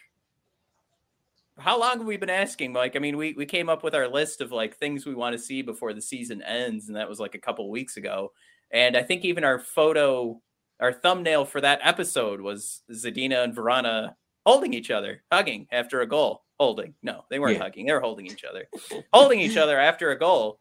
[1.61, 2.73] how long have we been asking?
[2.73, 5.33] Like, I mean, we we came up with our list of like things we want
[5.33, 8.31] to see before the season ends, and that was like a couple weeks ago.
[8.71, 10.41] And I think even our photo,
[10.79, 16.07] our thumbnail for that episode was Zadina and Vrana holding each other, hugging after a
[16.07, 16.43] goal.
[16.59, 16.93] Holding.
[17.01, 17.63] No, they weren't yeah.
[17.63, 17.85] hugging.
[17.87, 18.65] They were holding each other.
[19.13, 20.59] holding each other after a goal.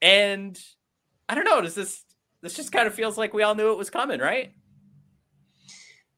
[0.00, 0.58] And
[1.28, 2.04] I don't know, does this
[2.42, 4.52] this just kind of feels like we all knew it was coming, right?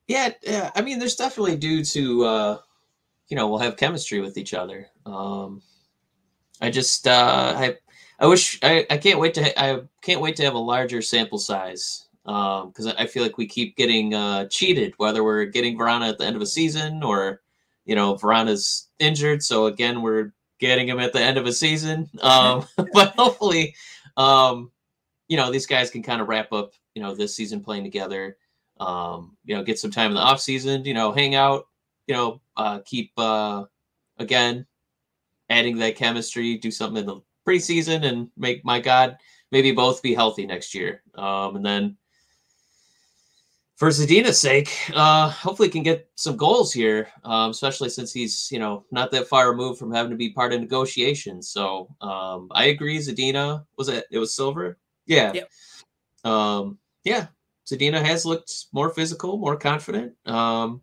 [0.07, 0.71] Yeah, yeah.
[0.75, 2.59] I mean, there's definitely due to uh
[3.33, 4.89] you know we'll have chemistry with each other.
[5.07, 5.63] Um
[6.61, 7.77] I just uh I
[8.19, 11.39] I wish I, I can't wait to I can't wait to have a larger sample
[11.39, 16.11] size because um, I feel like we keep getting uh, cheated, whether we're getting Vrana
[16.11, 17.41] at the end of a season or
[17.87, 22.11] you know Vrana's injured, so again we're getting him at the end of a season.
[22.21, 23.75] Um, but hopefully,
[24.19, 24.71] um,
[25.27, 28.37] you know, these guys can kind of wrap up, you know, this season playing together.
[28.79, 31.67] Um, you know, get some time in the off season, you know, hang out,
[32.07, 33.65] you know, uh, keep uh,
[34.19, 34.67] again
[35.49, 39.19] adding that chemistry, do something in the preseason, and make my God
[39.51, 41.03] maybe both be healthy next year.
[41.15, 41.97] Um, and then
[43.77, 48.59] for Zadina's sake, uh, hopefully can get some goals here, um, especially since he's you
[48.59, 51.49] know not that far removed from having to be part of negotiations.
[51.49, 52.99] So um, I agree.
[52.99, 54.05] Zadina was it?
[54.11, 54.79] It was Silver.
[55.07, 55.33] Yeah.
[55.33, 55.51] Yep.
[56.25, 57.27] Um, yeah.
[57.67, 60.15] Zadina has looked more physical, more confident.
[60.27, 60.83] Um,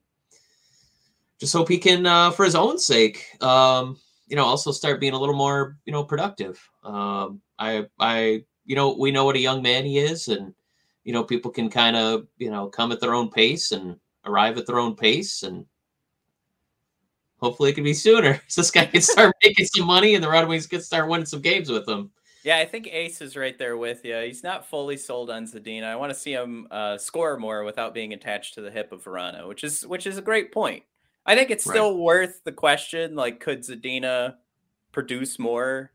[1.40, 3.98] just hope he can, uh, for his own sake, um,
[4.28, 6.62] you know, also start being a little more, you know, productive.
[6.84, 10.54] Um, I, I, you know, we know what a young man he is, and
[11.04, 14.58] you know, people can kind of, you know, come at their own pace and arrive
[14.58, 15.66] at their own pace and
[17.40, 18.40] hopefully it can be sooner.
[18.48, 21.26] So this guy can start making some money and the Red Wings can start winning
[21.26, 22.12] some games with him.
[22.44, 24.16] Yeah, I think Ace is right there with you.
[24.18, 25.86] He's not fully sold on Zadina.
[25.86, 29.04] I want to see him uh, score more without being attached to the hip of
[29.04, 30.84] Vrana, which is which is a great point.
[31.30, 32.00] I think it's still right.
[32.00, 33.16] worth the question.
[33.16, 34.38] Like, could Zadina
[34.92, 35.92] produce more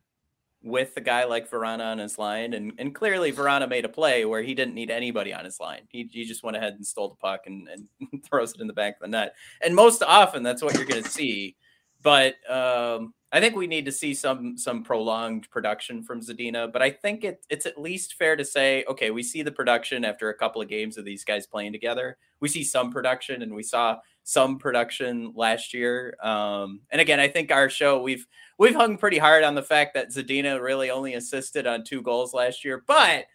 [0.63, 2.55] with a guy like Vrana on his line?
[2.55, 5.89] And and clearly Vrana made a play where he didn't need anybody on his line.
[5.89, 8.73] He, he just went ahead and stole the puck and, and throws it in the
[8.73, 9.35] back of the net.
[9.61, 11.57] And most often that's what you're gonna see.
[12.01, 16.81] But um, I think we need to see some some prolonged production from Zadina, but
[16.81, 20.29] I think it, it's at least fair to say, okay, we see the production after
[20.29, 22.19] a couple of games of these guys playing together.
[22.39, 26.17] We see some production, and we saw some production last year.
[26.23, 28.27] Um, and again, I think our show we've
[28.59, 32.35] we've hung pretty hard on the fact that Zadina really only assisted on two goals
[32.35, 33.27] last year, but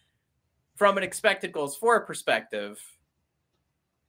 [0.75, 2.81] from an expected goals for perspective,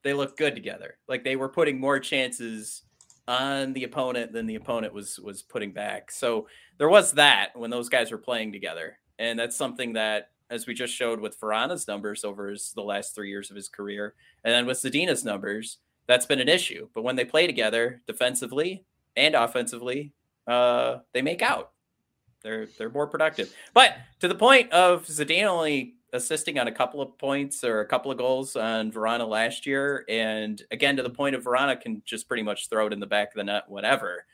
[0.02, 0.96] they look good together.
[1.06, 2.82] Like they were putting more chances
[3.28, 6.10] on the opponent than the opponent was was putting back.
[6.10, 10.66] So there was that when those guys were playing together, and that's something that, as
[10.66, 14.14] we just showed with Vrana's numbers over his, the last three years of his career,
[14.44, 15.78] and then with Zadina's numbers,
[16.10, 16.88] that's been an issue.
[16.92, 18.84] But when they play together, defensively
[19.16, 20.12] and offensively,
[20.44, 21.70] uh, they make out.
[22.42, 23.54] They're they're more productive.
[23.74, 27.86] But to the point of Zadina only assisting on a couple of points or a
[27.86, 30.04] couple of goals on Vrana last year.
[30.08, 33.06] And again, to the point of Vrana can just pretty much throw it in the
[33.06, 34.24] back of the net, whatever.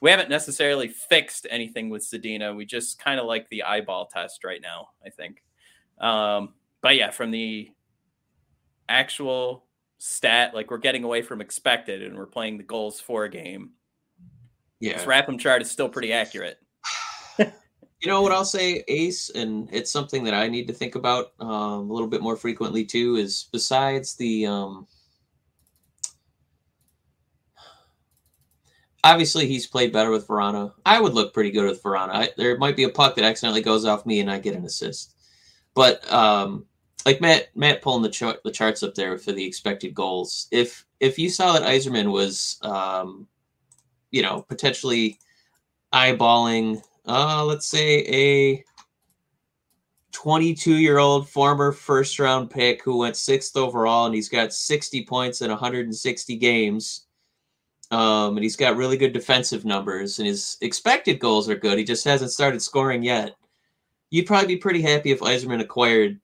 [0.00, 2.56] We haven't necessarily fixed anything with Zadina.
[2.56, 5.42] We just kind of like the eyeball test right now, I think.
[5.98, 7.70] Um, but yeah, from the
[8.88, 9.66] actual
[10.02, 13.72] stat, like we're getting away from expected and we're playing the goals for a game.
[14.80, 14.94] Yeah.
[14.96, 16.58] This RAPM chart is still pretty accurate.
[18.02, 21.32] You know what I'll say, Ace, and it's something that I need to think about
[21.38, 23.16] um, a little bit more frequently too.
[23.16, 24.86] Is besides the um,
[29.04, 30.72] obviously he's played better with Vrana.
[30.86, 32.08] I would look pretty good with Vrana.
[32.10, 34.64] I, there might be a puck that accidentally goes off me and I get an
[34.64, 35.14] assist,
[35.74, 36.64] but um,
[37.06, 40.48] like Matt Matt pulling the chart the charts up there for the expected goals.
[40.50, 43.26] If if you saw that Yzerman was um,
[44.10, 45.18] you know potentially
[45.92, 48.64] eyeballing uh, let's say a
[50.12, 55.04] 22 year old former first round pick who went sixth overall and he's got 60
[55.04, 57.06] points in 160 games.
[57.90, 61.78] Um, and he's got really good defensive numbers and his expected goals are good.
[61.78, 63.34] He just hasn't started scoring yet.
[64.10, 66.20] You'd probably be pretty happy if Yzerman acquired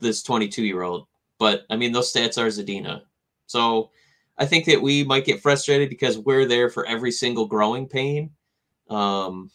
[0.00, 1.06] this 22 year old.
[1.38, 3.02] But I mean, those stats are Zadina.
[3.46, 3.90] So
[4.38, 8.30] I think that we might get frustrated because we're there for every single growing pain.
[8.90, 9.50] Um,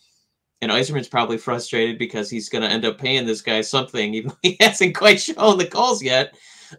[0.62, 4.30] and Yzerman's probably frustrated because he's going to end up paying this guy something, even
[4.30, 6.36] though he hasn't quite shown the calls yet.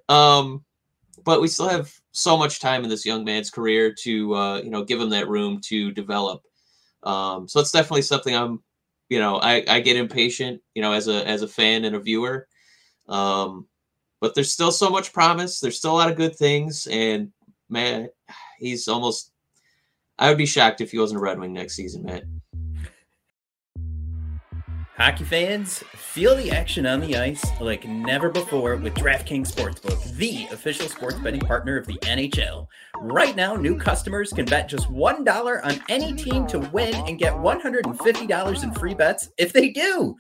[0.09, 0.65] Um,
[1.25, 4.71] but we still have so much time in this young man's career to, uh, you
[4.71, 6.43] know, give him that room to develop.
[7.03, 8.63] Um, so it's definitely something I'm,
[9.09, 12.01] you know, I, I get impatient, you know, as a as a fan and a
[12.01, 12.47] viewer.
[13.11, 13.67] Um,
[14.21, 15.61] but there's still so much promise.
[15.61, 17.33] There's still a lot of good things, and
[17.69, 18.09] man,
[18.59, 19.33] he's almost.
[20.19, 22.41] I would be shocked if he wasn't a Red Wing next season, man.
[25.01, 30.47] Hockey fans, feel the action on the ice like never before with DraftKings Sportsbook, the
[30.53, 32.67] official sports betting partner of the NHL.
[32.99, 37.33] Right now, new customers can bet just $1 on any team to win and get
[37.33, 40.15] $150 in free bets if they do.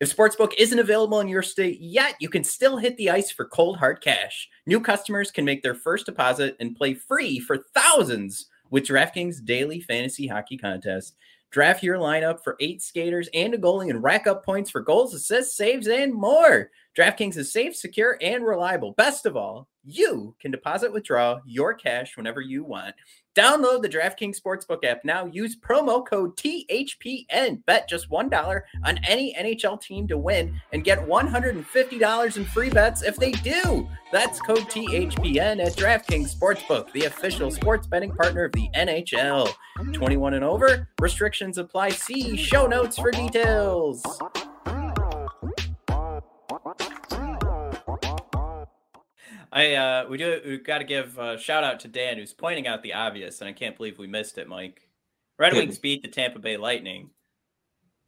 [0.00, 3.44] If Sportsbook isn't available in your state yet, you can still hit the ice for
[3.44, 4.48] cold hard cash.
[4.66, 9.80] New customers can make their first deposit and play free for thousands with DraftKings Daily
[9.80, 11.14] Fantasy Hockey Contest.
[11.50, 15.14] Draft your lineup for eight skaters and a goalie and rack up points for goals,
[15.14, 16.70] assists, saves, and more.
[16.98, 18.92] DraftKings is safe, secure, and reliable.
[18.92, 22.96] Best of all, you can deposit, withdraw your cash whenever you want.
[23.34, 25.26] Download the DraftKings Sportsbook app now.
[25.26, 27.64] Use promo code THPN.
[27.66, 33.02] Bet just $1 on any NHL team to win and get $150 in free bets
[33.02, 33.88] if they do.
[34.12, 39.52] That's code THPN at DraftKings Sportsbook, the official sports betting partner of the NHL.
[39.92, 41.88] 21 and over, restrictions apply.
[41.90, 44.04] See show notes for details.
[49.54, 52.66] I uh, we do we got to give a shout out to Dan who's pointing
[52.66, 54.88] out the obvious, and I can't believe we missed it, Mike.
[55.38, 57.10] Red Wings beat the Tampa Bay Lightning,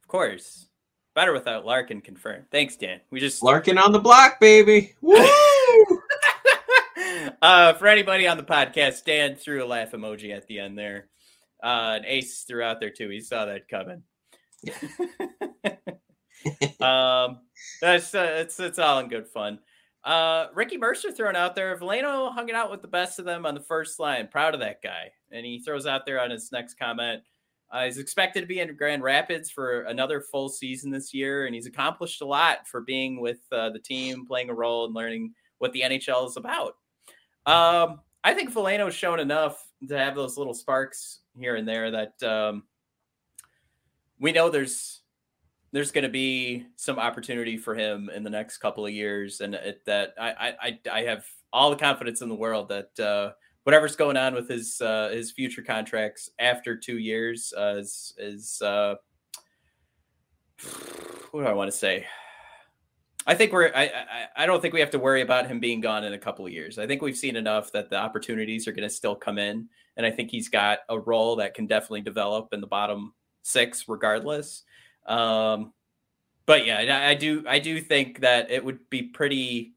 [0.01, 0.67] of course.
[1.15, 2.45] Better without Larkin confirmed.
[2.51, 2.99] Thanks, Dan.
[3.11, 4.93] We just Larkin on the block, baby.
[5.01, 5.17] Woo!
[7.41, 11.07] uh, for anybody on the podcast, Dan threw a laugh emoji at the end there.
[11.63, 13.09] Uh, and Ace threw out there too.
[13.09, 14.03] He saw that coming.
[16.81, 17.39] um,
[17.81, 19.59] that's uh, it's it's all in good fun.
[20.07, 21.77] Uh, Ricky Mercer thrown out there.
[21.77, 24.29] Veleno hung it out with the best of them on the first line.
[24.29, 25.11] Proud of that guy.
[25.33, 27.23] And he throws out there on his next comment
[27.69, 31.53] Uh, he's expected to be in Grand Rapids for another full season this year, and
[31.53, 35.33] he's accomplished a lot for being with uh, the team, playing a role, and learning
[35.57, 36.77] what the NHL is about.
[37.45, 42.23] Um, I think Veleno's shown enough to have those little sparks here and there that
[42.23, 42.63] um,
[44.21, 45.01] we know there's
[45.77, 49.53] there's going to be some opportunity for him in the next couple of years, and
[49.53, 53.95] it, that I, I I have all the confidence in the world that uh, whatever's
[53.95, 58.95] going on with his uh, his future contracts after two years uh, is is uh,
[61.29, 62.07] what do I want to say?
[63.27, 63.71] I think we're.
[63.75, 66.17] I, I, I don't think we have to worry about him being gone in a
[66.17, 66.79] couple of years.
[66.79, 70.07] I think we've seen enough that the opportunities are going to still come in, and
[70.07, 73.13] I think he's got a role that can definitely develop in the bottom
[73.43, 74.63] six, regardless.
[75.07, 75.73] Um,
[76.45, 77.43] but yeah, I, do.
[77.47, 79.73] I do think that it would be pretty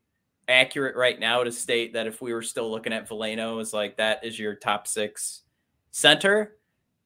[0.49, 3.97] accurate right now to state that if we were still looking at Veleno as like
[3.97, 5.43] that is your top six
[5.91, 6.57] center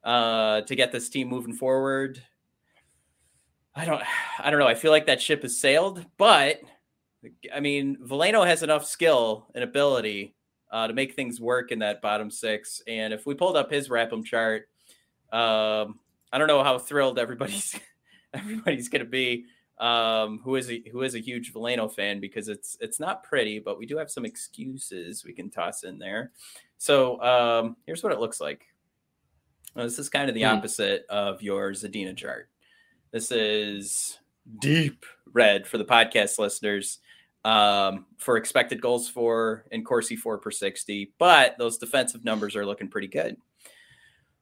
[0.03, 2.23] uh, to get this team moving forward.
[3.75, 4.03] I don't
[4.39, 4.67] I don't know.
[4.67, 6.61] I feel like that ship has sailed, but
[7.55, 10.35] I mean, Veleno has enough skill and ability
[10.71, 12.83] uh, to make things work in that bottom six.
[12.87, 14.69] And if we pulled up his RAPM chart,
[15.33, 15.99] um,
[16.33, 17.79] I don't know how thrilled everybody's
[18.39, 19.47] everybody's going to be
[19.79, 23.59] um, who is a, who is a huge Veleno fan because it's it's not pretty,
[23.59, 26.31] but we do have some excuses we can toss in there.
[26.79, 28.67] So um, here's what it looks like.
[29.75, 30.57] This is kind of the mm.
[30.57, 32.49] opposite of your Zadina chart.
[33.11, 34.19] This is
[34.61, 36.99] deep red for the podcast listeners
[37.45, 42.67] um, for expected goals for and Corsi for per 60, but those defensive numbers are
[42.67, 43.37] looking pretty good.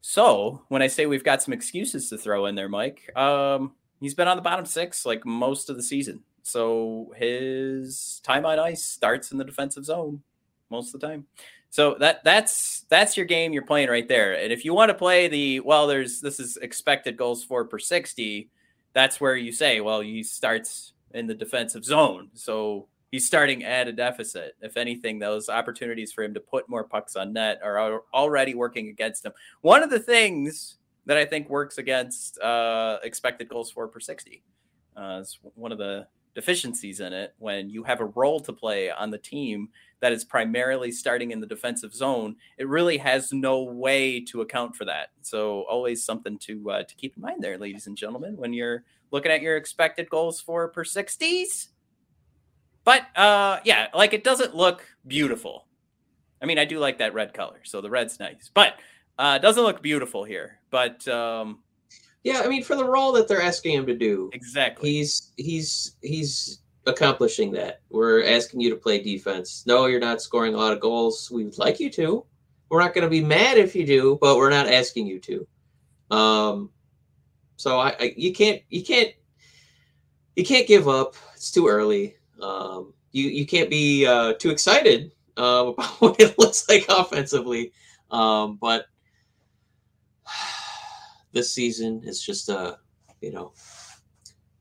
[0.02, 3.72] So when I say we've got some excuses to throw in there, Mike, um,
[4.02, 6.22] he's been on the bottom six like most of the season.
[6.42, 10.22] So his time on ice starts in the defensive zone
[10.70, 11.26] most of the time.
[11.70, 14.34] So that that's that's your game you're playing right there.
[14.34, 17.78] And if you want to play the well, there's this is expected goals for per
[17.78, 18.50] 60
[18.92, 22.28] that's where you say, well, he starts in the defensive zone.
[22.34, 24.54] So he's starting at a deficit.
[24.60, 28.88] If anything, those opportunities for him to put more pucks on net are already working
[28.88, 29.32] against him.
[29.60, 34.42] One of the things that I think works against uh, expected goals for per 60
[34.96, 38.90] uh, is one of the deficiencies in it when you have a role to play
[38.90, 39.68] on the team
[40.00, 44.74] that is primarily starting in the defensive zone it really has no way to account
[44.74, 45.10] for that.
[45.20, 48.84] So always something to uh, to keep in mind there ladies and gentlemen when you're
[49.10, 51.68] looking at your expected goals for per 60s
[52.84, 55.66] but uh yeah like it doesn't look beautiful.
[56.40, 58.50] I mean i do like that red color so the red's nice.
[58.52, 58.76] But
[59.22, 61.62] uh doesn't look beautiful here but um
[62.24, 64.92] yeah, I mean, for the role that they're asking him to do, exactly.
[64.92, 67.80] He's he's he's accomplishing that.
[67.90, 69.64] We're asking you to play defense.
[69.66, 71.30] No, you're not scoring a lot of goals.
[71.30, 72.24] We would like you to.
[72.68, 75.46] We're not going to be mad if you do, but we're not asking you to.
[76.16, 76.70] Um,
[77.56, 79.10] so I, I you can't you can't
[80.36, 81.16] you can't give up.
[81.34, 82.16] It's too early.
[82.40, 87.72] Um, you you can't be uh, too excited uh, about what it looks like offensively.
[88.12, 88.86] Um, but
[91.32, 92.78] this season is just a
[93.20, 93.52] you know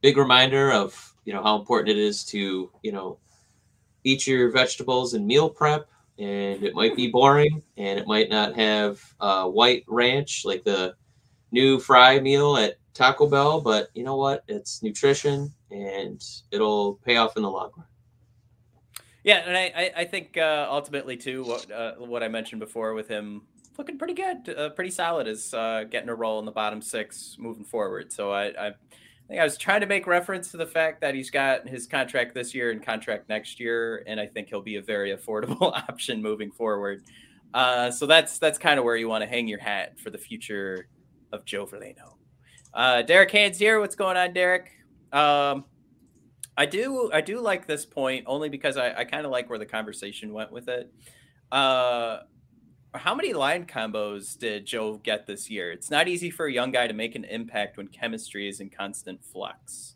[0.01, 3.17] big reminder of you know how important it is to you know
[4.03, 5.87] eat your vegetables and meal prep.
[6.19, 10.93] And it might be boring and it might not have uh, white ranch like the
[11.51, 14.43] new fry meal at taco bell but you know what?
[14.47, 17.85] It's nutrition and it'll pay off in the long run.
[19.23, 23.07] Yeah and i i think uh, ultimately too what uh, what i mentioned before with
[23.07, 23.43] him
[23.81, 25.27] looking pretty good, uh, pretty solid.
[25.27, 28.13] Is uh, getting a role in the bottom six moving forward.
[28.13, 28.73] So I, I, I
[29.27, 32.35] think I was trying to make reference to the fact that he's got his contract
[32.35, 36.21] this year and contract next year, and I think he'll be a very affordable option
[36.21, 37.03] moving forward.
[37.55, 40.17] Uh, so that's that's kind of where you want to hang your hat for the
[40.17, 40.87] future
[41.31, 42.17] of Joe Veleno.
[42.73, 43.79] Uh, Derek Hands here.
[43.79, 44.69] What's going on, Derek?
[45.11, 45.65] Um,
[46.55, 49.57] I do I do like this point only because I, I kind of like where
[49.57, 50.93] the conversation went with it.
[51.51, 52.19] Uh,
[52.93, 55.71] how many line combos did Joe get this year?
[55.71, 58.69] It's not easy for a young guy to make an impact when chemistry is in
[58.69, 59.95] constant flux.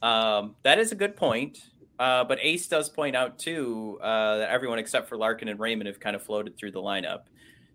[0.00, 1.58] Um, that is a good point.
[1.98, 5.86] Uh, but Ace does point out too uh, that everyone except for Larkin and Raymond
[5.86, 7.22] have kind of floated through the lineup.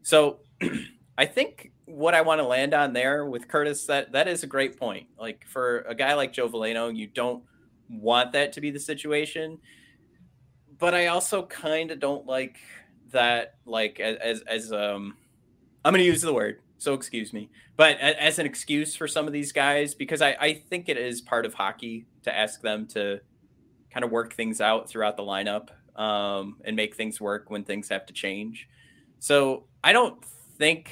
[0.01, 0.39] So
[1.17, 4.47] I think what I want to land on there with Curtis that that is a
[4.47, 5.07] great point.
[5.17, 7.43] Like for a guy like Joe Veleno, you don't
[7.89, 9.59] want that to be the situation.
[10.77, 12.57] But I also kind of don't like
[13.11, 15.15] that like as as um
[15.83, 19.27] I'm going to use the word, so excuse me, but as an excuse for some
[19.27, 22.87] of these guys because I I think it is part of hockey to ask them
[22.87, 23.21] to
[23.91, 27.89] kind of work things out throughout the lineup um, and make things work when things
[27.89, 28.67] have to change.
[29.19, 30.23] So I don't
[30.57, 30.91] think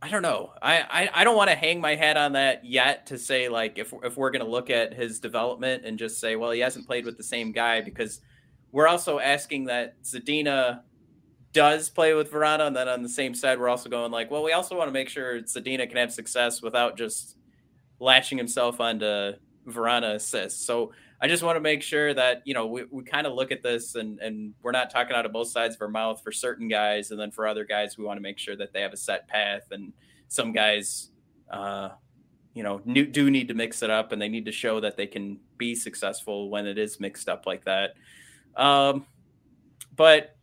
[0.00, 0.52] I don't know.
[0.60, 3.78] I I, I don't want to hang my hat on that yet to say like
[3.78, 6.86] if if we're going to look at his development and just say well he hasn't
[6.86, 8.20] played with the same guy because
[8.72, 10.82] we're also asking that Zadina
[11.52, 14.42] does play with Vrana, and then on the same side we're also going like well
[14.42, 17.36] we also want to make sure Zadina can have success without just
[17.98, 19.32] lashing himself onto
[19.66, 20.64] Vrana assists.
[20.64, 23.50] So I just want to make sure that you know we, we kind of look
[23.50, 26.30] at this and and we're not talking out of both sides of our mouth for
[26.32, 28.92] certain guys, and then for other guys we want to make sure that they have
[28.92, 29.92] a set path, and
[30.28, 31.10] some guys,
[31.50, 31.90] uh,
[32.54, 35.06] you know, do need to mix it up, and they need to show that they
[35.06, 37.94] can be successful when it is mixed up like that.
[38.56, 39.06] Um,
[39.94, 40.36] but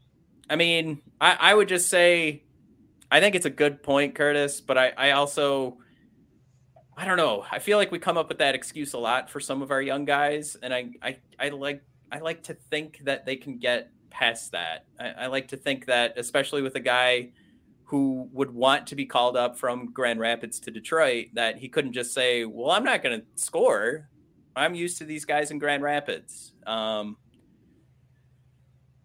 [0.50, 2.44] I mean, I, I would just say
[3.14, 5.78] I think it's a good point, Curtis, but I, I also
[6.98, 7.46] I don't know.
[7.52, 9.82] I feel like we come up with that excuse a lot for some of our
[9.82, 13.92] young guys, and I I, I like I like to think that they can get
[14.10, 14.86] past that.
[15.00, 17.32] I, I like to think that, especially with a guy
[17.86, 21.94] who would want to be called up from Grand Rapids to Detroit, that he couldn't
[21.94, 24.10] just say, "Well, I'm not going to score.
[24.56, 27.18] I'm used to these guys in Grand Rapids." Um,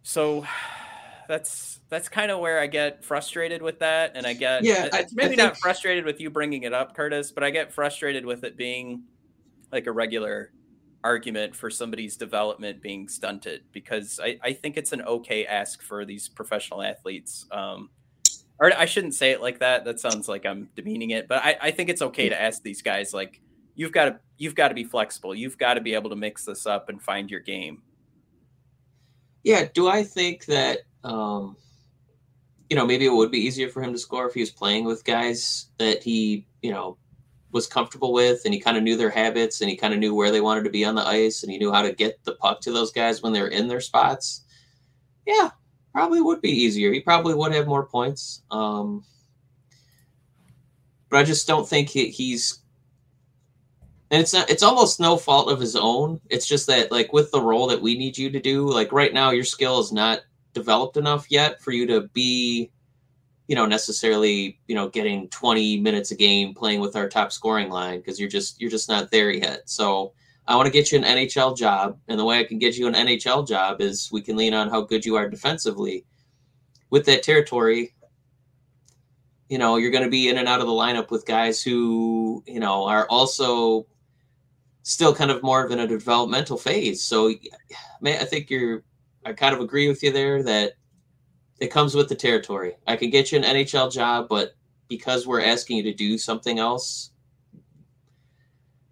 [0.09, 0.47] so
[1.29, 5.15] that's that's kind of where I get frustrated with that, and I get yeah, it's
[5.15, 5.39] maybe think...
[5.39, 9.05] not frustrated with you bringing it up, Curtis, but I get frustrated with it being
[9.71, 10.53] like a regular
[11.05, 16.05] argument for somebody's development being stunted because I, I think it's an okay ask for
[16.05, 17.47] these professional athletes.
[17.53, 17.91] Um,
[18.59, 19.85] or I shouldn't say it like that.
[19.85, 22.83] That sounds like I'm demeaning it, but I, I think it's okay to ask these
[22.83, 23.41] guys like
[23.77, 25.35] you've got to you've got to be flexible.
[25.35, 27.83] You've got to be able to mix this up and find your game.
[29.45, 31.57] Yeah, do I think that um,
[32.68, 34.84] you know, maybe it would be easier for him to score if he was playing
[34.84, 36.99] with guys that he, you know,
[37.51, 40.14] was comfortable with and he kind of knew their habits and he kind of knew
[40.14, 42.34] where they wanted to be on the ice and he knew how to get the
[42.34, 44.45] puck to those guys when they're in their spots.
[45.26, 45.51] Yeah,
[45.93, 46.93] probably would be easier.
[46.93, 48.43] He probably would have more points.
[48.51, 49.03] Um,
[51.09, 52.59] but I just don't think he, he's
[54.11, 56.21] and it's not it's almost no fault of his own.
[56.31, 59.13] It's just that like with the role that we need you to do, like right
[59.13, 60.21] now your skill is not
[60.55, 62.71] developed enough yet for you to be
[63.49, 67.71] you know necessarily you know getting 20 minutes a game playing with our top scoring
[67.71, 70.13] line because you're just you're just not there yet so
[70.47, 72.87] i want to get you an nhl job and the way i can get you
[72.87, 76.05] an nhl job is we can lean on how good you are defensively
[76.91, 77.95] with that territory
[79.49, 82.43] you know you're going to be in and out of the lineup with guys who
[82.47, 83.87] you know are also
[84.89, 87.32] still kind of more of in a developmental phase so
[88.01, 88.82] man i think you're
[89.28, 90.72] I kind of agree with you there that
[91.61, 92.76] it comes with the territory.
[92.86, 94.55] I can get you an NHL job, but
[94.89, 97.11] because we're asking you to do something else,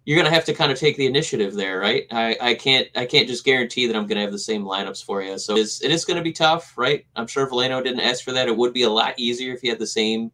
[0.05, 2.05] you're gonna have to kind of take the initiative there, right?
[2.11, 5.21] I, I can't I can't just guarantee that I'm gonna have the same lineups for
[5.21, 5.37] you.
[5.37, 7.05] So it's, it is gonna be tough, right?
[7.15, 8.47] I'm sure Veleno didn't ask for that.
[8.47, 10.31] It would be a lot easier if he had the same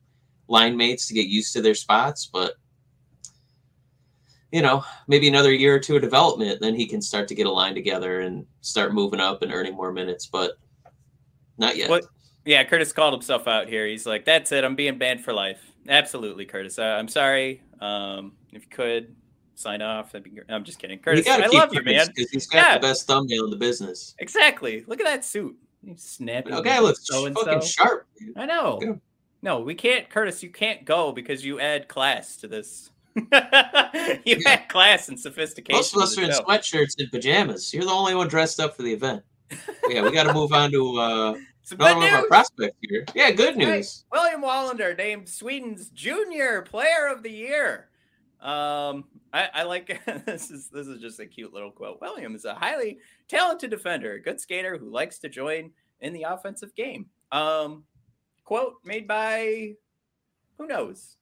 [0.47, 2.55] line mates to get used to their spots, but
[4.53, 7.47] you know, maybe another year or two of development, then he can start to get
[7.47, 10.51] a line together and start moving up and earning more minutes, but
[11.57, 11.89] not yet.
[11.89, 12.05] What?
[12.45, 13.87] Yeah, Curtis called himself out here.
[13.87, 14.63] He's like, "That's it.
[14.63, 16.77] I'm being banned for life." Absolutely, Curtis.
[16.77, 17.63] Uh, I'm sorry.
[17.81, 19.15] Um, if you could
[19.55, 20.45] sign off, that'd be great.
[20.49, 21.27] I'm just kidding, Curtis.
[21.27, 22.07] I love you, man.
[22.13, 22.73] Because he's got yeah.
[22.75, 24.13] the best thumbnail in the business.
[24.19, 24.83] Exactly.
[24.85, 25.57] Look at that suit.
[25.83, 26.53] He's snapping.
[26.53, 28.07] Okay, looks so fucking sharp.
[28.35, 28.99] I know.
[29.41, 30.43] No, we can't, Curtis.
[30.43, 33.27] You can't go because you add class to this you
[34.25, 34.37] yeah.
[34.45, 35.77] had class and sophistication.
[35.77, 37.73] Most of us are in sweatshirts and pajamas.
[37.73, 39.23] You're the only one dressed up for the event.
[39.87, 41.35] yeah, we got to move on to uh,
[41.71, 43.05] another one of our prospects here.
[43.13, 44.05] Yeah, good news.
[44.11, 47.89] Hey, William Wallinder named Sweden's Junior Player of the Year.
[48.41, 52.01] Um, I, I like this is this is just a cute little quote.
[52.01, 56.23] William is a highly talented defender, a good skater who likes to join in the
[56.23, 57.07] offensive game.
[57.31, 57.83] Um,
[58.43, 59.73] quote made by
[60.57, 61.17] who knows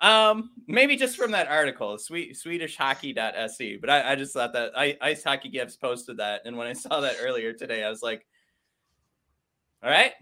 [0.00, 3.76] um, maybe just from that article, sweet Swedish hockey.se.
[3.76, 6.42] But I, I just thought that I, Ice Hockey Gifts posted that.
[6.44, 8.26] And when I saw that earlier today, I was like,
[9.82, 10.12] all right,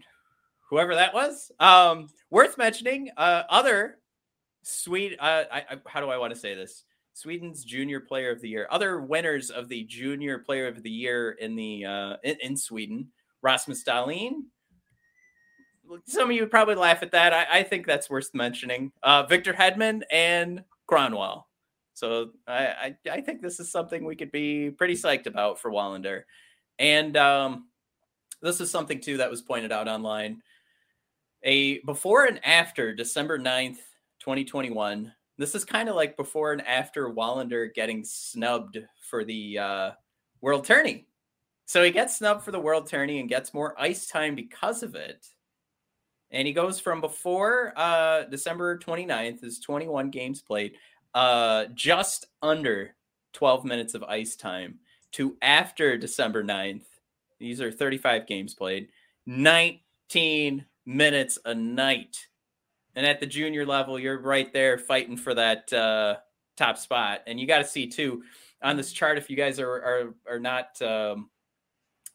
[0.70, 1.50] whoever that was.
[1.58, 3.98] Um, worth mentioning, uh, other
[4.62, 6.84] Swede, uh, I, I, how do I want to say this?
[7.14, 8.66] Sweden's Junior Player of the Year.
[8.70, 13.08] Other winners of the Junior Player of the Year in the uh, in, in Sweden:
[13.40, 14.42] Rasmus Dahlin,
[16.06, 17.32] some of you would probably laugh at that.
[17.32, 18.92] I, I think that's worth mentioning.
[19.02, 21.44] Uh, Victor Hedman and Kronwall.
[21.94, 25.70] So I, I, I think this is something we could be pretty psyched about for
[25.70, 26.22] Wallinder.
[26.78, 27.68] And um,
[28.42, 30.42] this is something too that was pointed out online.
[31.44, 33.78] A before and after December 9th,
[34.20, 35.12] 2021.
[35.36, 39.90] This is kind of like before and after Wallinder getting snubbed for the uh,
[40.40, 41.06] World Tourney.
[41.66, 44.94] So he gets snubbed for the World Tourney and gets more ice time because of
[44.94, 45.26] it
[46.34, 50.74] and he goes from before uh, December 29th is 21 games played,
[51.14, 52.96] uh, just under
[53.34, 54.80] 12 minutes of ice time,
[55.12, 56.82] to after December 9th.
[57.38, 58.88] These are 35 games played,
[59.26, 62.26] 19 minutes a night.
[62.96, 66.16] And at the junior level, you're right there fighting for that uh,
[66.56, 67.22] top spot.
[67.28, 68.24] And you got to see too
[68.60, 71.30] on this chart if you guys are are, are not um,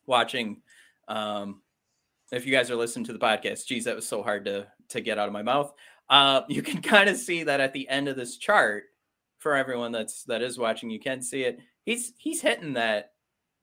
[0.06, 0.62] watching.
[1.08, 1.62] Um,
[2.32, 5.02] if you guys are listening to the podcast, geez, that was so hard to to
[5.02, 5.74] get out of my mouth.
[6.10, 8.86] Uh, you can kind of see that at the end of this chart
[9.40, 10.90] for everyone that's that is watching.
[10.90, 11.60] You can see it.
[11.86, 13.12] He's he's hitting that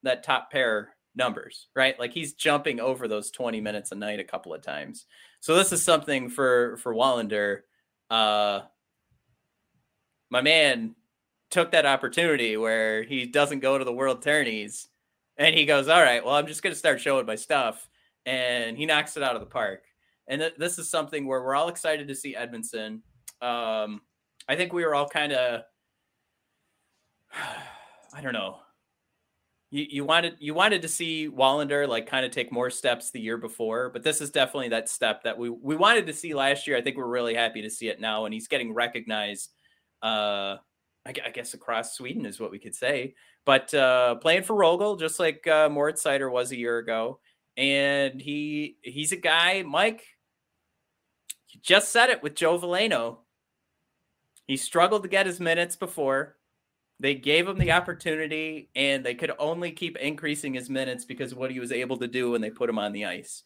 [0.02, 1.98] that top pair numbers, right?
[1.98, 5.06] Like he's jumping over those 20 minutes a night a couple of times.
[5.40, 7.60] So this is something for for Wallinder.
[8.10, 8.60] Uh,
[10.30, 10.94] my man
[11.50, 14.88] took that opportunity where he doesn't go to the World Tourneys,
[15.36, 17.88] and he goes, "All right, well, I'm just going to start showing my stuff,"
[18.26, 19.84] and he knocks it out of the park.
[20.28, 23.02] And th- this is something where we're all excited to see Edmondson.
[23.40, 24.02] Um,
[24.48, 25.62] I think we were all kind of,
[28.12, 28.58] I don't know,
[29.70, 33.20] you, you wanted you wanted to see Wallinder like kind of take more steps the
[33.20, 36.66] year before, but this is definitely that step that we we wanted to see last
[36.66, 36.76] year.
[36.76, 39.52] I think we're really happy to see it now, and he's getting recognized.
[40.02, 40.56] Uh,
[41.04, 43.14] I, I guess across Sweden is what we could say.
[43.44, 47.20] But uh, playing for Rögle, just like uh, Moritz Seider was a year ago,
[47.56, 50.04] and he he's a guy, Mike.
[51.48, 53.18] You just said it with Joe Veleno.
[54.46, 56.36] He struggled to get his minutes before.
[56.98, 61.38] They gave him the opportunity, and they could only keep increasing his minutes because of
[61.38, 63.42] what he was able to do when they put him on the ice.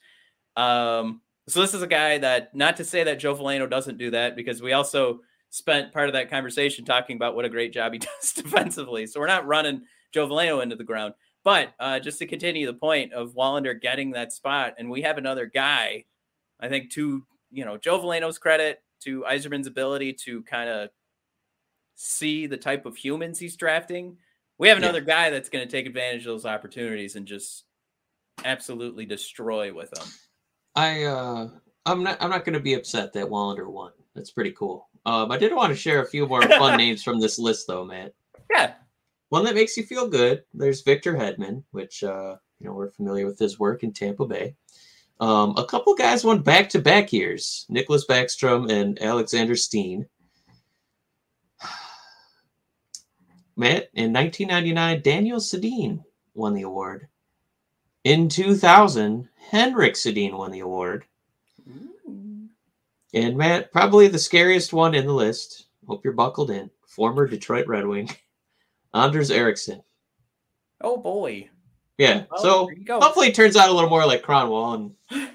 [0.56, 4.12] Um, so this is a guy that, not to say that Joe Veleno doesn't do
[4.12, 7.92] that, because we also spent part of that conversation talking about what a great job
[7.92, 9.06] he does defensively.
[9.06, 9.82] So we're not running
[10.12, 11.14] Joe Veleno into the ground.
[11.42, 15.18] But uh, just to continue the point of Wallinder getting that spot, and we have
[15.18, 16.04] another guy,
[16.60, 20.90] I think to you know Joe Veleno's credit, to Yzerman's ability to kind of
[21.94, 24.16] see the type of humans he's drafting.
[24.58, 25.04] We have another yeah.
[25.04, 27.64] guy that's going to take advantage of those opportunities and just
[28.44, 30.06] absolutely destroy with them.
[30.74, 31.48] I uh
[31.86, 33.92] I'm not I'm not going to be upset that Wallinder won.
[34.14, 34.88] That's pretty cool.
[35.06, 37.84] Um, I did want to share a few more fun names from this list, though,
[37.84, 38.12] Matt.
[38.50, 38.74] Yeah.
[39.30, 40.42] One that makes you feel good.
[40.52, 44.54] There's Victor Hedman, which uh, you know we're familiar with his work in Tampa Bay.
[45.20, 50.06] Um, a couple guys won back-to-back years: Nicholas Backstrom and Alexander Steen.
[53.56, 56.04] Matt, in 1999, Daniel Sedin
[56.34, 57.08] won the award.
[58.04, 61.04] In 2000, Henrik Sedin won the award.
[63.12, 65.66] And Matt, probably the scariest one in the list.
[65.86, 66.70] Hope you're buckled in.
[66.86, 68.08] Former Detroit Red Wing,
[68.94, 69.82] Anders Eriksson.
[70.80, 71.48] Oh boy.
[71.98, 72.24] Yeah.
[72.38, 75.28] so hopefully it turns out a little more like Kronwall and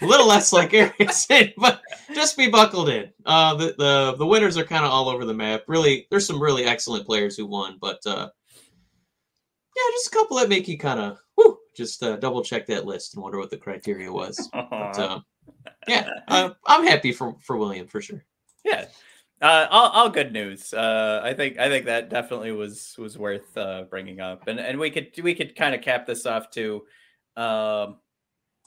[0.00, 1.82] a little less like Eriksson, but
[2.14, 3.10] just be buckled in.
[3.26, 5.64] Uh, the the the winners are kind of all over the map.
[5.66, 8.28] Really, there's some really excellent players who won, but uh,
[9.76, 11.18] yeah, just a couple that make you kind of
[11.74, 14.48] just uh, double check that list and wonder what the criteria was.
[14.70, 15.20] But, uh,
[15.88, 18.24] yeah, uh, I'm happy for for William for sure.
[18.64, 18.86] Yeah,
[19.44, 20.72] uh, all, all good news.
[20.72, 24.78] Uh, I think I think that definitely was was worth uh, bringing up, and and
[24.78, 26.84] we could we could kind of cap this off too.
[27.36, 27.98] Um,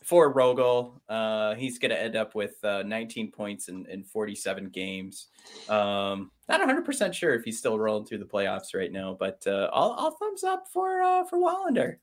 [0.03, 4.69] for Rögle, uh, he's going to end up with uh, 19 points in, in 47
[4.69, 5.27] games.
[5.67, 9.69] Um, not 100% sure if he's still rolling through the playoffs right now, but uh,
[9.73, 11.95] all, all thumbs up for for Wallinder.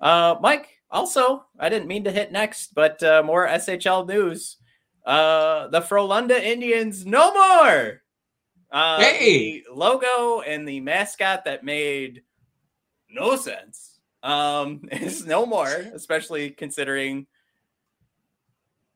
[0.00, 4.58] Uh, Mike, also, I didn't mean to hit next, but more SHL news.
[5.08, 8.02] Uh, the Frolunda Indians, no more.
[8.70, 12.22] Uh, hey, logo and the mascot that made
[13.08, 17.26] no sense um, is no more, especially considering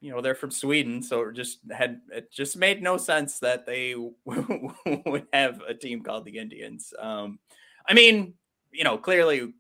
[0.02, 3.64] you know they're from Sweden, so it just had it just made no sense that
[3.64, 3.94] they
[4.26, 6.92] would have a team called the Indians.
[6.98, 7.38] Um,
[7.88, 8.34] I mean,
[8.70, 9.54] you know, clearly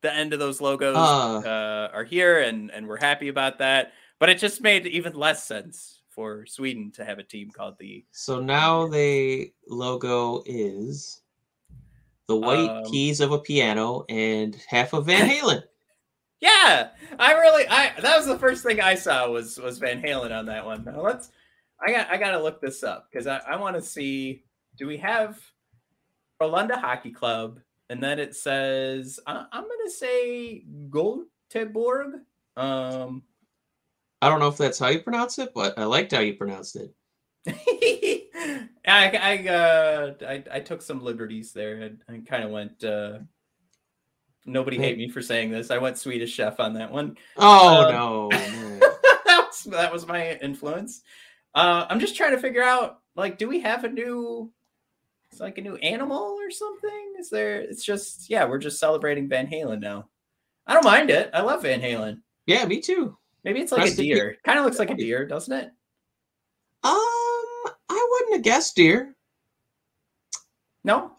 [0.00, 3.92] the end of those logos uh, uh, are here, and and we're happy about that.
[4.24, 8.06] But it just made even less sense for Sweden to have a team called the.
[8.10, 11.20] So now the logo is
[12.26, 15.62] the white um, keys of a piano and half of Van Halen.
[16.40, 20.34] yeah, I really, I that was the first thing I saw was was Van Halen
[20.34, 20.84] on that one.
[20.86, 21.28] Now let's,
[21.86, 24.44] I got I got to look this up because I, I want to see.
[24.78, 25.38] Do we have
[26.40, 27.60] Frolunda Hockey Club
[27.90, 32.20] and then it says I, am gonna say Göteborg.
[32.56, 33.22] Um,
[34.24, 36.76] I don't know if that's how you pronounce it, but I liked how you pronounced
[36.76, 36.94] it.
[37.46, 42.82] I I, uh, I, I took some liberties there and, and kind of went.
[42.82, 43.18] Uh,
[44.46, 45.70] nobody hate me for saying this.
[45.70, 47.18] I went Swedish Chef on that one.
[47.36, 48.28] Oh um, no!
[48.30, 51.02] that, was, that was my influence.
[51.54, 54.50] Uh, I'm just trying to figure out like, do we have a new,
[55.30, 57.12] it's like a new animal or something?
[57.18, 57.60] Is there?
[57.60, 60.08] It's just yeah, we're just celebrating Van Halen now.
[60.66, 61.28] I don't mind it.
[61.34, 62.22] I love Van Halen.
[62.46, 63.18] Yeah, me too.
[63.44, 64.36] Maybe it's like a deer.
[64.44, 65.66] Kind of looks like a deer, doesn't it?
[66.82, 66.92] Um,
[67.88, 69.14] I wouldn't have guessed deer.
[70.82, 71.12] No,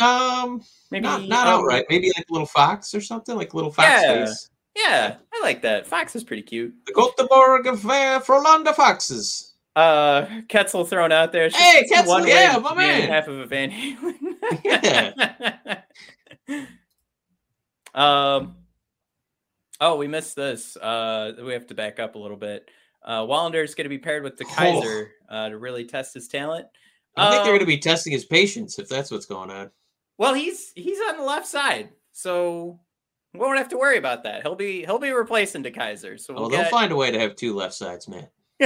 [0.00, 1.86] Um, maybe not not um, outright.
[1.88, 4.24] Maybe like a little fox or something, like a little fox Yeah.
[4.26, 4.50] face.
[4.76, 5.86] Yeah, I like that.
[5.86, 6.74] Fox is pretty cute.
[6.86, 9.54] The Göteborg of uh, Frolunda Foxes.
[9.74, 11.46] Uh, Ketzel thrown out there.
[11.46, 13.08] It's Hey, Ketzel, way yeah, my man.
[13.08, 14.02] Half of a Van Halen.
[17.94, 18.56] um.
[19.80, 20.76] Oh, we missed this.
[20.76, 22.70] Uh, we have to back up a little bit.
[23.04, 24.54] Uh, Wallinder is going to be paired with the Oh.
[24.54, 26.66] Kaiser uh, to really test his talent.
[27.16, 29.70] I think they're Um, going to be testing his patience if that's what's going on.
[30.18, 32.80] Well, he's he's on the left side, so
[33.34, 34.42] we won't have to worry about that.
[34.42, 36.18] He'll be he'll be replacing DeKeyser.
[36.18, 36.70] So Oh, we'll they'll get...
[36.70, 38.26] find a way to have two left sides, man.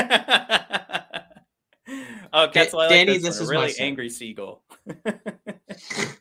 [2.32, 4.62] oh, Ketzel, like Danny, this, this is really angry seagull.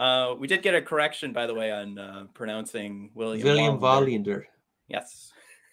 [0.00, 3.44] uh, we did get a correction, by the way, on uh, pronouncing William.
[3.44, 3.78] William.
[3.78, 4.44] Vollinder.
[4.88, 5.32] Yes,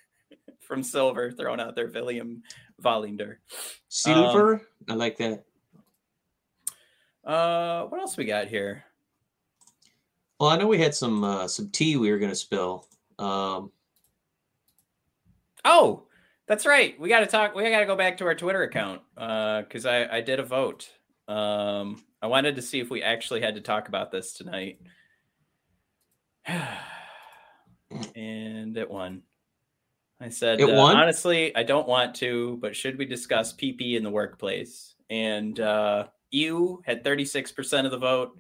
[0.59, 2.43] from Silver, thrown out there, William
[2.81, 3.37] Vollinder.
[3.89, 4.61] Silver.
[4.89, 5.43] I like that.
[7.25, 8.83] Uh, what else we got here?
[10.39, 12.85] Well, I know we had some uh, some tea we were going to spill.
[13.17, 13.71] Um,
[15.67, 16.03] Oh,
[16.47, 16.97] that's right.
[16.97, 17.53] We got to talk.
[17.53, 20.89] We got to go back to our Twitter account because I I did a vote.
[21.27, 24.79] Um, I wanted to see if we actually had to talk about this tonight,
[28.15, 29.21] and it won.
[30.19, 34.09] I said, uh, honestly, I don't want to, but should we discuss PP in the
[34.09, 34.95] workplace?
[35.11, 38.31] And uh, you had 36% of the vote,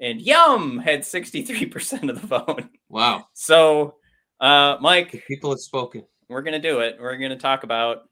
[0.00, 2.64] and Yum had 63% of the vote.
[2.88, 3.94] wow, So,
[4.40, 6.04] uh, Mike, the people have spoken.
[6.28, 6.96] we're gonna do it.
[7.00, 8.08] We're gonna talk about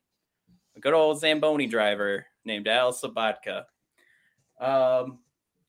[0.77, 3.64] a good old Zamboni driver named Al Sobotka.
[4.61, 5.19] Um,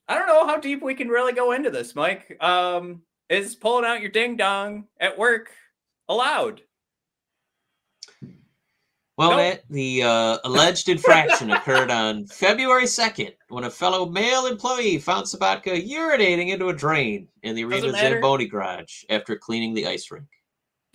[0.08, 2.36] I don't know how deep we can really go into this, Mike.
[2.42, 5.52] Um, is pulling out your ding dong at work
[6.08, 6.62] allowed?
[9.18, 9.38] Well, Nope.
[9.40, 15.26] Matt, the uh, alleged infraction occurred on February 2nd when a fellow male employee found
[15.26, 17.98] Sobotka urinating into a drain in the Doesn't arena.
[18.00, 20.26] Zamboni garage after cleaning the ice rink.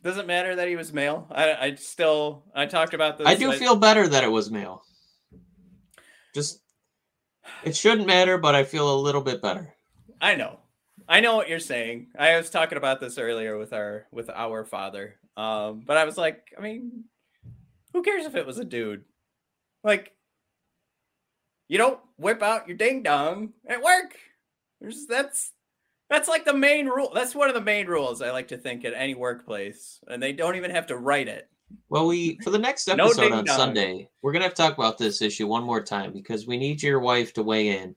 [0.03, 1.27] Doesn't matter that he was male?
[1.31, 3.27] I, I still I talked about this.
[3.27, 4.83] I do feel better that it was male.
[6.35, 6.63] Just,
[7.65, 9.75] it shouldn't matter, but I feel a little bit better.
[10.21, 10.59] I know.
[11.09, 12.09] I know what you're saying.
[12.19, 15.17] I was talking about this earlier with our with our father.
[15.37, 17.05] Um, but I was like, I mean,
[17.93, 19.05] who cares if it was a dude?
[19.83, 20.13] Like,
[21.69, 24.17] you don't whip out your ding dong at work.
[24.81, 25.53] There's that's
[26.09, 27.11] that's like the main rule.
[27.15, 30.33] That's one of the main rules I like to think at any workplace, and they
[30.33, 31.49] don't even have to write it.
[31.89, 33.57] Well, we for the next episode ding on dong.
[33.57, 36.83] Sunday, we're gonna have to talk about this issue one more time because we need
[36.83, 37.95] your wife to weigh in,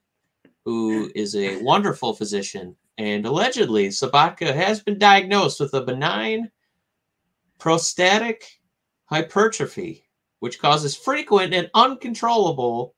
[0.66, 6.52] who is a wonderful physician, and allegedly Sobotka has been diagnosed with a benign
[7.58, 8.60] prostatic
[9.06, 10.06] hypertrophy,
[10.40, 12.94] which causes frequent and uncontrollable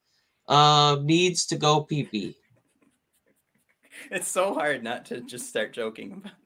[0.48, 2.36] uh, needs to go pee pee.
[4.10, 6.39] It's so hard not to just start joking about that.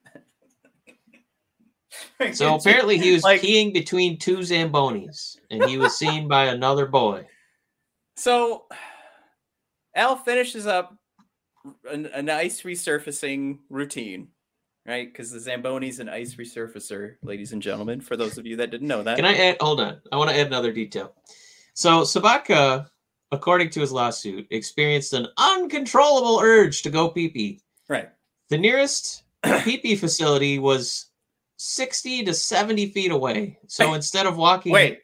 [2.33, 6.85] So apparently he was Like- peeing between two zambonis, and he was seen by another
[6.85, 7.27] boy.
[8.15, 8.65] So
[9.95, 10.95] Al finishes up
[11.89, 14.29] an, an ice resurfacing routine,
[14.85, 15.11] right?
[15.11, 18.87] Because the Zamboni's an ice resurfacer, ladies and gentlemen, for those of you that didn't
[18.87, 19.17] know that.
[19.17, 19.57] Can I add?
[19.59, 19.99] Hold on.
[20.11, 21.13] I want to add another detail.
[21.73, 22.87] So Sobotka,
[23.31, 27.59] according to his lawsuit, experienced an uncontrollable urge to go pee pee.
[27.89, 28.09] Right.
[28.49, 29.23] The nearest
[29.63, 31.07] pee pee facility was
[31.57, 33.59] 60 to 70 feet away.
[33.67, 35.01] So instead of walking Wait.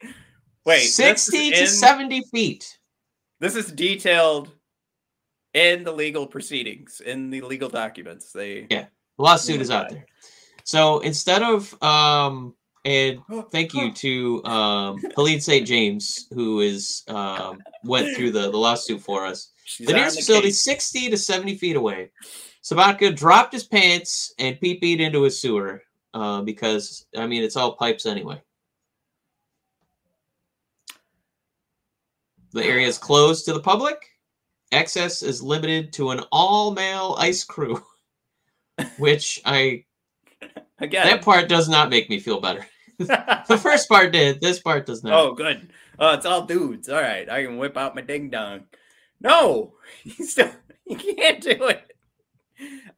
[0.66, 0.82] Wait.
[0.82, 2.78] 60 to in- 70 feet.
[3.40, 4.52] This is detailed
[5.54, 8.32] in the legal proceedings, in the legal documents.
[8.32, 8.86] They Yeah.
[9.18, 10.06] The lawsuit Oh is out there.
[10.64, 13.20] So instead of um and
[13.52, 15.66] thank you to um Helene St.
[15.68, 19.52] James, who is um went through the, the lawsuit for us.
[19.66, 20.62] She's The nearest facility case.
[20.62, 22.12] 60 to 70 feet away.
[22.64, 25.82] Sobotka dropped his pants and pee peed into his sewer
[26.14, 28.42] uh, because, I mean, it's all pipes anyway.
[32.54, 33.98] The area is closed to the public.
[34.74, 37.82] Access is limited to an all male ice crew,
[38.98, 39.86] which I,
[40.80, 41.08] again.
[41.08, 42.66] that part does not make me feel better.
[43.48, 45.14] The first part did, this part does not.
[45.14, 45.72] Oh, good.
[45.98, 46.88] Oh, it's all dudes.
[46.88, 48.66] All right, I can whip out my ding dong.
[49.20, 50.52] No, you still
[50.86, 51.96] you can't do it.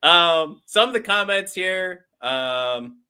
[0.01, 2.05] Um, some of the comments here.
[2.21, 3.02] Um,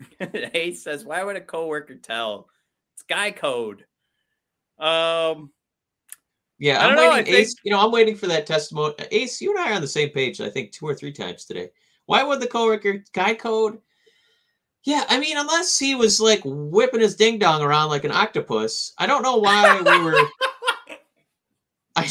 [0.52, 2.48] Hayes says, "Why would a coworker tell
[2.94, 3.84] It's Guy Code.
[4.78, 5.50] Um,
[6.58, 7.24] Yeah, I I'm don't know, I waiting.
[7.34, 8.94] think- Ace, you know, I'm waiting for that testimony.
[9.10, 10.40] Ace, you and I are on the same page.
[10.40, 11.70] I think two or three times today.
[12.06, 13.78] Why would the coworker guy code?
[14.84, 18.92] Yeah, I mean, unless he was like whipping his ding dong around like an octopus,
[18.98, 20.16] I don't know why we were.
[21.96, 22.06] I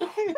[0.00, 0.34] don't know.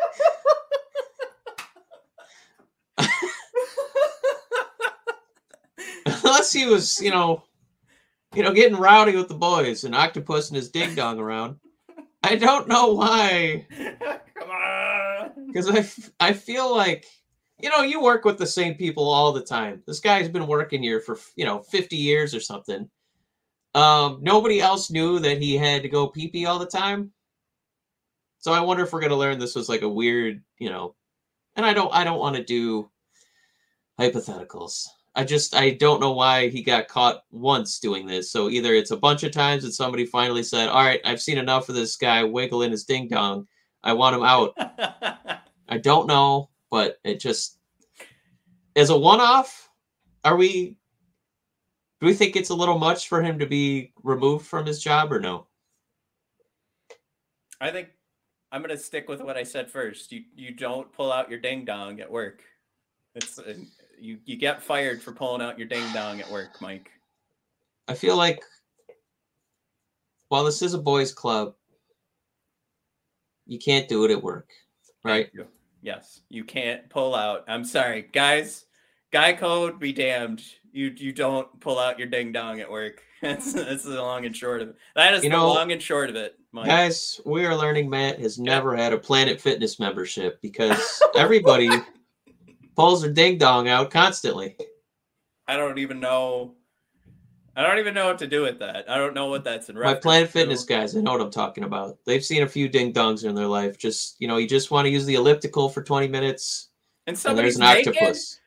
[6.33, 7.43] Unless he was, you know,
[8.33, 11.57] you know, getting rowdy with the boys and octopus and his ding dong around.
[12.23, 13.67] I don't know why,
[14.35, 15.47] come on.
[15.47, 17.05] because I, f- I feel like,
[17.61, 19.83] you know, you work with the same people all the time.
[19.85, 22.89] This guy's been working here for you know 50 years or something.
[23.75, 27.11] Um, nobody else knew that he had to go pee pee all the time.
[28.39, 30.95] So I wonder if we're gonna learn this was like a weird, you know,
[31.55, 32.89] and I don't I don't want to do
[33.99, 34.87] hypotheticals.
[35.15, 38.31] I just I don't know why he got caught once doing this.
[38.31, 41.37] So either it's a bunch of times that somebody finally said, "All right, I've seen
[41.37, 43.47] enough of this guy wiggling his ding dong.
[43.83, 44.53] I want him out."
[45.69, 47.59] I don't know, but it just
[48.75, 49.69] as a one-off.
[50.23, 50.77] Are we?
[51.99, 55.11] Do we think it's a little much for him to be removed from his job,
[55.11, 55.47] or no?
[57.61, 57.89] I think
[58.51, 60.11] I'm gonna stick with what I said first.
[60.11, 62.41] You you don't pull out your ding dong at work.
[63.15, 63.39] It's
[63.99, 66.89] you you get fired for pulling out your ding dong at work, Mike.
[67.87, 68.43] I feel like
[70.29, 71.53] while this is a boys' club,
[73.45, 74.49] you can't do it at work,
[75.03, 75.29] right?
[75.33, 75.47] You-
[75.85, 77.43] Yes, you can't pull out.
[77.49, 78.63] I'm sorry, guys.
[79.11, 80.41] Guy code be damned.
[80.71, 83.03] You you don't pull out your ding dong at work.
[83.21, 84.75] That's that's the long and short of it.
[84.95, 86.67] That is You the know, long and short of it, Mike.
[86.67, 91.69] Guys, we are learning Matt has never had a Planet Fitness membership because everybody
[92.75, 94.55] pulls their ding dong out constantly.
[95.47, 96.55] I don't even know.
[97.55, 98.89] I don't even know what to do with that.
[98.89, 100.01] I don't know what that's in reference.
[100.01, 100.07] To.
[100.07, 100.29] My Planet.
[100.31, 101.97] Fitness guys, I know what I'm talking about.
[102.05, 103.77] They've seen a few ding dongs in their life.
[103.77, 106.69] Just you know, you just want to use the elliptical for 20 minutes,
[107.05, 107.89] And and there's an naked?
[107.95, 108.39] octopus.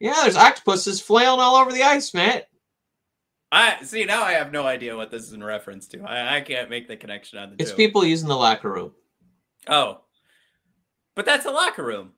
[0.00, 2.42] Yeah, there's octopuses flailing all over the ice, man.
[3.52, 4.22] I see now.
[4.24, 6.02] I have no idea what this is in reference to.
[6.02, 7.76] I, I can't make the connection on the It's joke.
[7.78, 8.92] people using the locker room.
[9.68, 10.02] Oh,
[11.14, 12.12] but that's a locker room.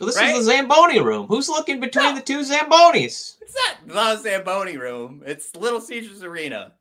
[0.00, 0.34] This Right?
[0.34, 1.26] is the Zamboni room.
[1.26, 2.14] Who's looking between No.
[2.16, 3.36] the two Zambonis?
[3.40, 3.54] It's
[3.86, 5.22] not the Zamboni room.
[5.26, 6.72] It's Little Caesars Arena.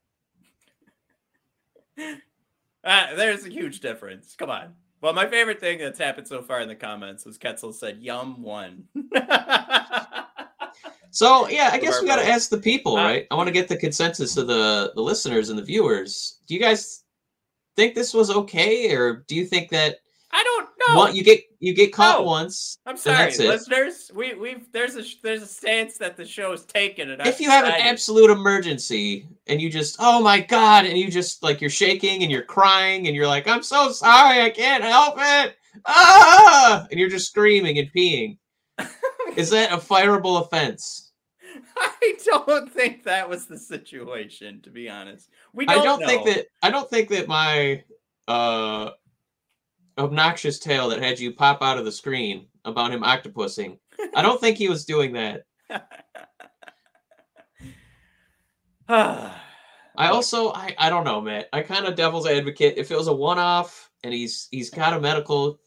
[2.84, 4.36] Uh, there's a huge difference.
[4.36, 4.74] Come on.
[5.02, 8.42] Well, my favorite thing that's happened so far in the comments was Ketzel said, "Yum
[8.42, 8.86] one."
[11.14, 13.28] So yeah, I guess we got to ask the people, Uh, right?
[13.30, 16.38] I want to get the consensus of the the listeners and the viewers.
[16.48, 17.04] Do you guys
[17.76, 19.98] think this was okay, or do you think that
[20.32, 20.98] I don't know.
[20.98, 22.26] one, you get you get caught No.
[22.26, 22.78] once?
[22.86, 24.12] I'm sorry, listeners.
[24.14, 27.66] We we've there's a there's a stance that the show is taken, if you have
[27.66, 32.24] an absolute emergency and you just oh my god and you just like you're shaking
[32.24, 35.56] and you're crying and you're like i'm so sorry i can't help it
[35.86, 38.38] ah and you're just screaming and peeing
[39.36, 41.12] is that a fireable offense
[41.78, 45.30] I don't think that was the situation, to be honest.
[45.54, 47.84] We i don't, I don't think that i don't think that my
[48.28, 48.92] uh
[49.98, 53.78] obnoxious tale that had you pop out of the screen about him octopusing
[54.16, 55.46] i don't think he was doing that
[58.92, 59.42] that.
[59.96, 61.46] I also I, I don't know, man.
[61.54, 62.76] I kind of devil's advocate.
[62.78, 65.60] If it was a one off and he's he's got a medical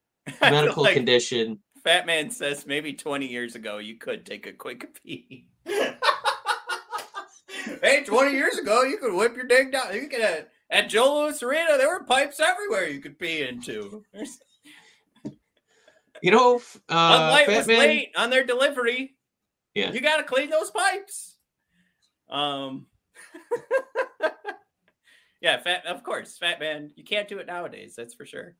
[0.40, 5.00] medical like condition, Fat Man says maybe 20 years ago you could take a quick
[5.02, 5.46] pee.
[7.82, 9.94] hey, 20 years ago you could whip your ding down.
[9.94, 14.04] You could at, Joe Louis Arena there were pipes everywhere you could pee into.
[16.22, 19.16] You know, f- Bud uh, Light was late on their delivery.
[19.74, 19.92] Yeah.
[19.92, 21.36] You got to clean those pipes.
[22.28, 22.86] Um.
[25.40, 25.86] yeah, fat.
[25.86, 26.90] Of course, Fat Man.
[26.94, 27.94] You can't do it nowadays.
[27.96, 28.54] That's for sure.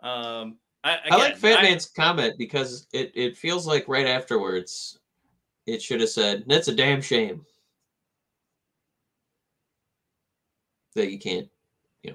[0.00, 0.58] Um.
[0.84, 4.98] I, I like Fat I- Man's comment because it it feels like right afterwards,
[5.66, 7.44] it should have said, "That's a damn shame
[10.94, 11.48] that you can't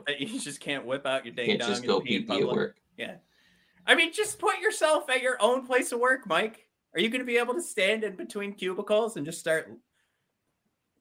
[0.05, 2.47] that you just can't whip out your ding can't dong just go pee pee at
[2.47, 3.15] work." Yeah.
[3.85, 6.67] I mean, just put yourself at your own place of work, Mike.
[6.93, 9.71] Are you going to be able to stand in between cubicles and just start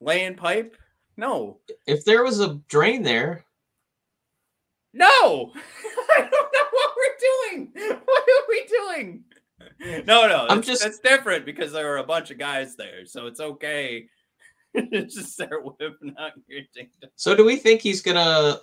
[0.01, 0.77] laying pipe?
[1.17, 1.59] No.
[1.87, 3.45] If there was a drain there,
[4.93, 5.53] No.
[6.17, 7.73] I don't know what we're doing.
[8.05, 9.25] What are we doing?
[10.07, 10.47] No, no.
[10.49, 14.07] I'm just- that's different because there were a bunch of guys there, so it's okay.
[14.93, 17.11] just start whipping out your ding dong.
[17.17, 18.59] so do we think he's gonna?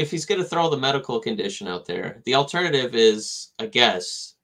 [0.00, 4.34] If he's gonna throw the medical condition out there, the alternative is, I guess,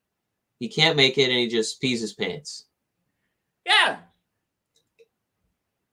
[0.58, 2.66] he can't make it and he just pees his pants.
[3.64, 3.98] Yeah.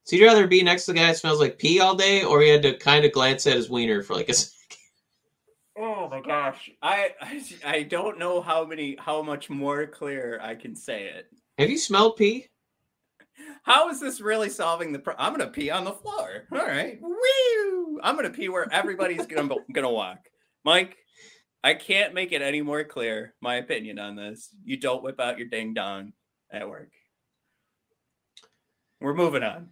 [0.03, 2.43] So you'd rather be next to the guy that smells like pee all day, or
[2.43, 4.78] you had to kind of glance at his wiener for like a second?
[5.78, 10.55] Oh my gosh, I, I I don't know how many how much more clear I
[10.55, 11.28] can say it.
[11.57, 12.49] Have you smelled pee?
[13.64, 15.00] How is this really solving the?
[15.00, 15.26] problem?
[15.26, 16.44] I'm gonna pee on the floor.
[16.52, 18.00] All right, woo!
[18.04, 20.20] I'm gonna pee where everybody's gonna gonna walk.
[20.66, 20.98] Mike,
[21.64, 23.34] I can't make it any more clear.
[23.41, 26.14] My opinion on this: you don't whip out your ding dong
[26.52, 26.91] at work.
[29.00, 29.70] We're moving on.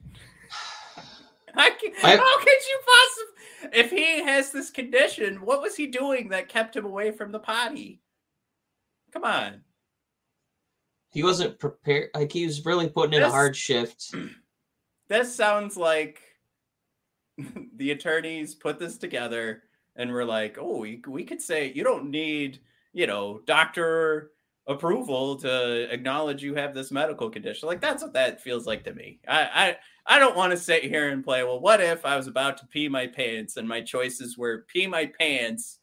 [1.56, 3.80] I can, I- how could you possibly?
[3.80, 7.40] If he has this condition, what was he doing that kept him away from the
[7.40, 8.02] potty?
[9.14, 9.62] Come on.
[11.12, 12.10] He wasn't prepared.
[12.16, 14.14] Like he was really putting in a hard shift.
[15.10, 16.22] This sounds like
[17.76, 19.64] the attorneys put this together
[19.98, 22.62] and we're like, oh, we, we could say you don't need,
[22.94, 24.32] you know, doctor
[24.68, 27.68] approval to acknowledge you have this medical condition.
[27.68, 29.20] Like that's what that feels like to me.
[29.28, 32.28] I I, I don't want to sit here and play, well, what if I was
[32.28, 35.80] about to pee my pants and my choices were pee my pants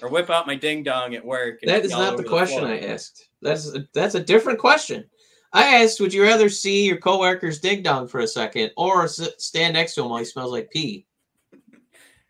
[0.00, 1.58] or whip out my ding dong at work?
[1.62, 2.64] and That is not the question?
[2.64, 3.28] I asked.
[3.42, 5.04] That's a, that's a different question.
[5.52, 9.74] I asked, would you rather see your coworker's ding dong for a second, or stand
[9.74, 11.04] next to him while he smells like pee?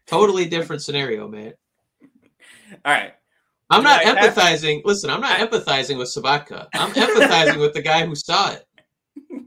[0.07, 1.53] Totally different scenario, man.
[2.85, 3.15] All right.
[3.71, 4.83] I'm not I have- empathizing.
[4.85, 6.67] Listen, I'm not empathizing with Sobotka.
[6.75, 8.67] I'm empathizing with the guy who saw it.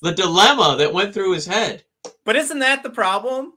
[0.00, 1.82] The dilemma that went through his head.
[2.24, 3.54] But isn't that the problem?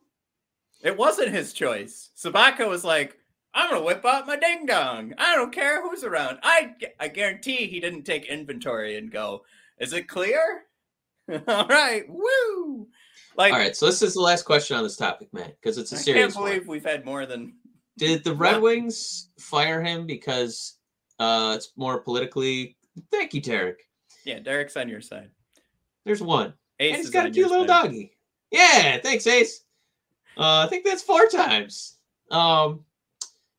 [0.83, 2.09] It wasn't his choice.
[2.17, 3.15] Sobotka was like,
[3.53, 5.13] I'm gonna whip out my ding dong.
[5.17, 6.39] I don't care who's around.
[6.43, 9.43] I I guarantee he didn't take inventory and go,
[9.79, 10.63] is it clear?
[11.47, 12.87] All right, woo!
[13.37, 15.91] Like All right, so this is the last question on this topic, man, because it's
[15.91, 16.23] a I serious.
[16.23, 16.75] I can't believe one.
[16.75, 17.53] we've had more than
[17.97, 18.61] Did the Red?
[18.61, 20.77] Wings fire him because
[21.19, 22.75] uh, it's more politically?
[23.11, 23.79] Thank you, Derek.
[24.25, 24.39] yeah.
[24.39, 25.29] Derek's on your side.
[26.05, 26.53] There's one.
[26.79, 27.83] Ace and he's is got a cute little side.
[27.83, 28.11] doggy.
[28.49, 29.63] Yeah, thanks, Ace.
[30.37, 31.97] Uh, I think that's four times.
[32.31, 32.83] Um,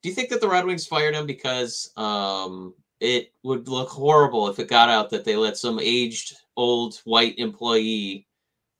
[0.03, 4.49] do you think that the Red Wings fired him because um, it would look horrible
[4.49, 8.27] if it got out that they let some aged old white employee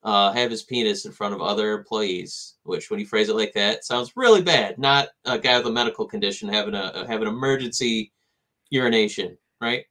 [0.03, 2.55] uh, have his penis in front of other employees?
[2.63, 4.77] Which, when you phrase it like that, sounds really bad.
[4.77, 8.11] Not a guy with a medical condition having a having emergency
[8.69, 9.85] urination, right?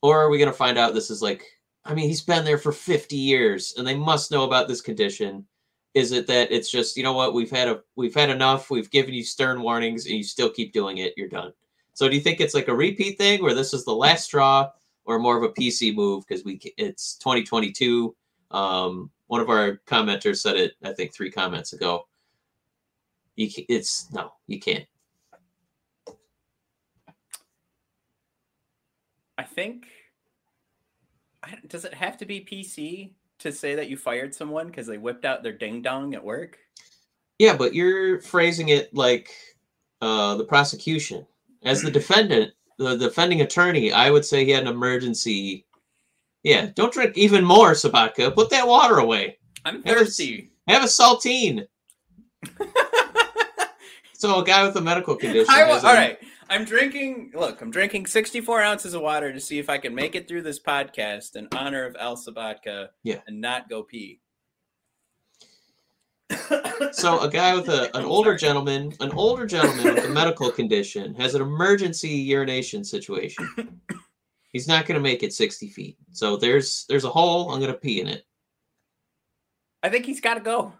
[0.00, 1.44] Or are we going to find out this is like
[1.84, 5.46] I mean, he's been there for 50 years and they must know about this condition.
[5.94, 8.90] Is it that it's just, you know what, we've had a we've had enough, we've
[8.90, 11.52] given you stern warnings and you still keep doing it, you're done.
[11.92, 14.70] So do you think it's like a repeat thing where this is the last straw
[15.04, 18.14] or more of a PC move because we it's 2022?
[18.50, 22.08] Um one of our commenters said it I think 3 comments ago.
[23.36, 24.86] You it's no, you can't.
[29.38, 29.86] I think.
[31.68, 33.12] Does it have to be PC
[33.44, 36.58] to say that you fired someone because they whipped out their ding dong at work?
[37.38, 39.30] Yeah, but you're phrasing it like
[40.00, 41.26] uh, the prosecution.
[41.62, 45.64] As the defendant, the defending attorney, I would say he had an emergency.
[46.42, 48.34] Yeah, don't drink even more, Sobotka.
[48.34, 49.38] Put that water away.
[49.64, 50.50] I'm thirsty.
[50.68, 51.66] Have a saltine.
[54.24, 55.52] So a guy with a medical condition.
[55.52, 56.18] I, all a- right.
[56.50, 57.32] I'm drinking.
[57.34, 60.42] Look, I'm drinking 64 ounces of water to see if I can make it through
[60.42, 63.20] this podcast in honor of Al Sobotka Yeah.
[63.26, 64.20] and not go pee.
[66.92, 71.14] So a guy with a, an older gentleman, an older gentleman with a medical condition
[71.14, 73.80] has an emergency urination situation.
[74.52, 75.96] He's not going to make it 60 feet.
[76.12, 77.50] So there's there's a hole.
[77.50, 78.24] I'm going to pee in it.
[79.82, 80.72] I think he's got to go.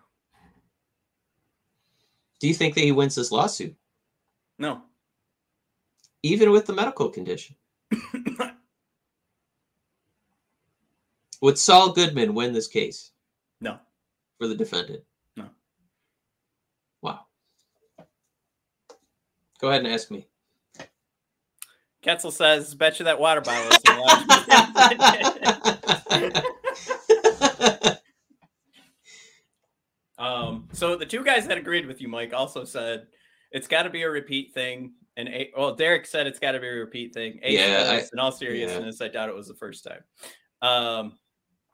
[2.40, 3.74] Do you think that he wins this lawsuit,
[4.58, 4.82] No.
[6.24, 7.54] Even with the medical condition?
[11.42, 13.10] Would Saul Goodman win this case
[13.60, 13.78] No.
[14.38, 15.04] for the defendant?
[15.36, 15.50] No.
[17.02, 17.26] Wow.
[19.60, 20.26] Go ahead and ask me.
[22.02, 23.88] Ketzel says, bet you that water bottle isn't
[26.10, 28.00] allowed.
[30.16, 33.08] Um, so the two guys that agreed with you, Mike, also said
[33.54, 34.92] it's got to be a repeat thing.
[35.16, 37.38] And A- well, Derek said it's got to be a repeat thing.
[37.42, 40.02] Ace Yeah, I- in all seriousness, I doubt it was the first time.
[40.60, 41.12] Um,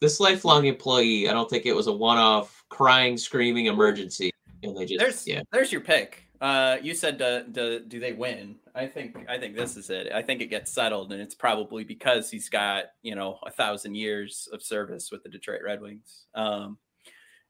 [0.00, 4.30] this lifelong employee, I don't think it was a one-off crying, screaming emergency,
[4.62, 5.42] and they just there's yeah.
[5.52, 6.26] there's your pick.
[6.40, 8.56] Uh, you said do, do, do they win?
[8.74, 10.10] I think I think this is it.
[10.12, 13.94] I think it gets settled, and it's probably because he's got you know a thousand
[13.94, 16.26] years of service with the Detroit Red Wings.
[16.34, 16.78] Um,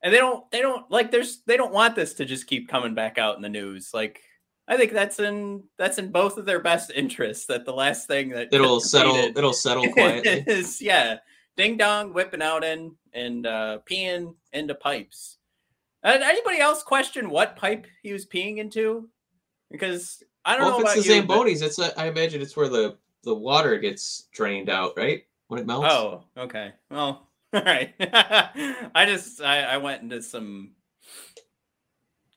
[0.03, 2.95] and they don't they don't like there's they don't want this to just keep coming
[2.95, 3.91] back out in the news.
[3.95, 4.21] Like
[4.69, 7.47] I think that's in that's in both of their best interests.
[7.47, 9.17] That the last thing that It'll settle.
[9.17, 10.45] It'll settle quietly.
[10.47, 11.19] is yeah.
[11.57, 15.39] ding dong whipping out in and uh, peeing into pipes.
[16.03, 19.09] Uh, anybody else question what pipe he was peeing into?
[19.71, 22.07] Because I don't Well, know if about it's the you, but- Zambonis, it's a, I
[22.07, 25.25] imagine it's where the the water gets drained out, right?
[25.49, 25.89] When it melts.
[25.91, 26.73] Oh, okay.
[26.91, 27.95] Well, all right.
[28.95, 30.73] I just I, I went into some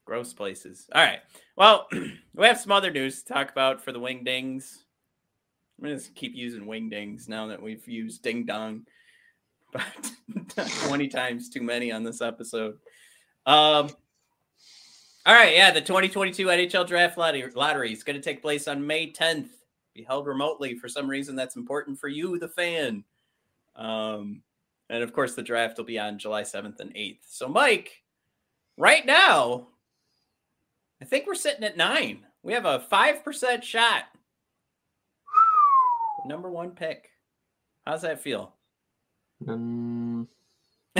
[0.05, 0.89] gross places.
[0.93, 1.19] All right.
[1.55, 1.87] Well,
[2.35, 4.77] we have some other news to talk about for the wingdings.
[5.77, 8.85] I'm gonna just keep using wingdings now that we've used ding dong,
[9.71, 9.83] but
[10.87, 12.77] 20 times too many on this episode.
[13.45, 13.89] Um.
[15.25, 18.85] All right, yeah, the 2022 NHL Draft Lottery, lottery is going to take place on
[18.85, 19.47] May 10th.
[19.93, 23.05] Be held remotely for some reason that's important for you, the fan.
[23.77, 24.41] Um,
[24.93, 27.21] and of course, the draft will be on July 7th and 8th.
[27.27, 28.03] So, Mike,
[28.77, 29.69] right now,
[31.01, 32.27] I think we're sitting at nine.
[32.43, 34.03] We have a 5% shot.
[36.27, 37.09] Number one pick.
[37.87, 38.53] How's that feel?
[39.47, 40.27] Um,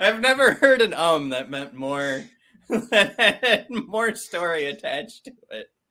[0.00, 2.24] I've never heard an um that meant more
[2.68, 3.14] that
[3.44, 5.32] had more story attached to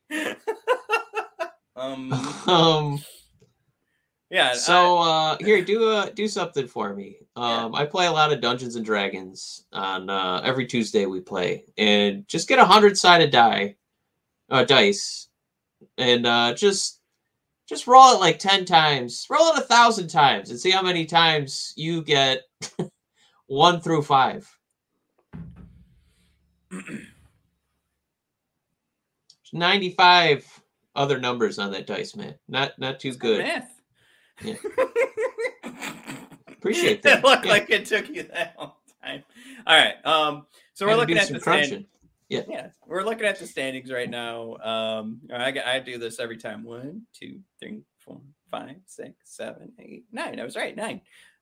[0.10, 0.38] it.
[1.76, 2.14] um
[2.48, 3.00] um.
[4.30, 7.18] yeah, So uh, here, do uh, do something for me.
[7.36, 11.66] Um, I play a lot of Dungeons and Dragons on uh, every Tuesday we play,
[11.78, 13.76] and just get a hundred sided die,
[14.50, 15.28] uh, dice,
[15.98, 17.02] and uh, just
[17.68, 21.06] just roll it like ten times, roll it a thousand times, and see how many
[21.06, 22.44] times you get
[23.48, 24.50] one through five.
[29.54, 30.55] Ninety five
[30.96, 32.36] other numbers on that dice, man.
[32.48, 33.40] Not not too good.
[33.40, 33.72] Math.
[34.44, 34.56] Yeah.
[36.48, 37.24] Appreciate It that.
[37.24, 37.52] looked Yeah.
[37.52, 38.72] like it took you that long
[39.04, 39.24] time.
[39.68, 40.06] All right.
[40.06, 40.48] Um.
[40.74, 41.86] So we're Had looking at the stand- crunching.
[42.28, 44.56] Yeah, we're looking at the standings right now.
[44.58, 46.64] Um, I, I do this every time.
[46.64, 48.20] One, two, three, four,
[48.50, 50.40] five, six, seven, eight, nine.
[50.40, 51.02] I was right, nine.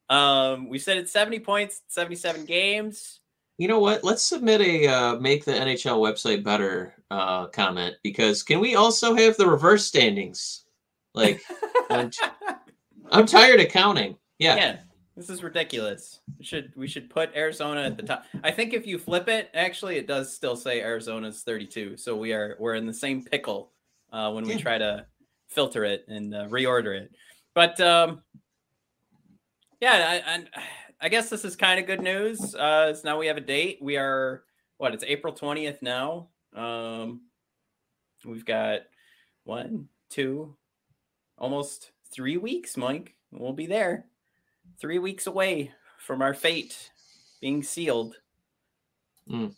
[0.09, 3.21] Um, we said it's seventy points, seventy-seven games.
[3.57, 4.03] You know what?
[4.03, 9.13] Let's submit a uh, make the NHL website better uh, comment because can we also
[9.15, 10.65] have the reverse standings?
[11.13, 11.41] Like
[11.89, 12.25] I'm, t-
[13.11, 14.17] I'm tired of counting.
[14.39, 14.55] Yeah.
[14.55, 14.77] yeah,
[15.15, 16.19] this is ridiculous.
[16.39, 18.25] We should we should put Arizona at the top.
[18.43, 21.97] I think if you flip it, actually, it does still say Arizona's thirty-two.
[21.97, 23.71] So we are we're in the same pickle
[24.11, 25.05] uh, when we try to
[25.49, 27.11] filter it and uh, reorder it.
[27.53, 28.23] But um,
[29.79, 30.63] yeah, I, I,
[31.03, 32.55] I guess this is kind of good news.
[32.55, 33.79] Uh, now we have a date.
[33.81, 34.45] We are
[34.77, 34.93] what?
[34.93, 36.29] It's April twentieth now.
[36.55, 37.23] Um,
[38.23, 38.83] we've got
[39.43, 40.55] one, two,
[41.37, 43.15] almost three weeks, Mike.
[43.31, 44.05] We'll be there.
[44.79, 46.89] Three weeks away from our fate
[47.41, 48.15] being sealed.
[49.29, 49.53] Mm.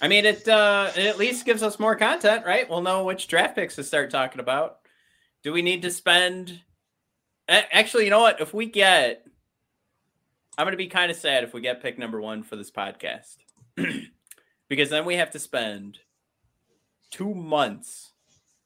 [0.00, 2.70] I mean, it uh, it at least gives us more content, right?
[2.70, 4.78] We'll know which draft picks to start talking about.
[5.42, 6.60] Do we need to spend?
[7.48, 8.40] Actually, you know what?
[8.40, 9.24] If we get,
[10.56, 12.70] I'm going to be kind of sad if we get pick number one for this
[12.70, 13.36] podcast,
[14.68, 15.98] because then we have to spend
[17.10, 18.12] two months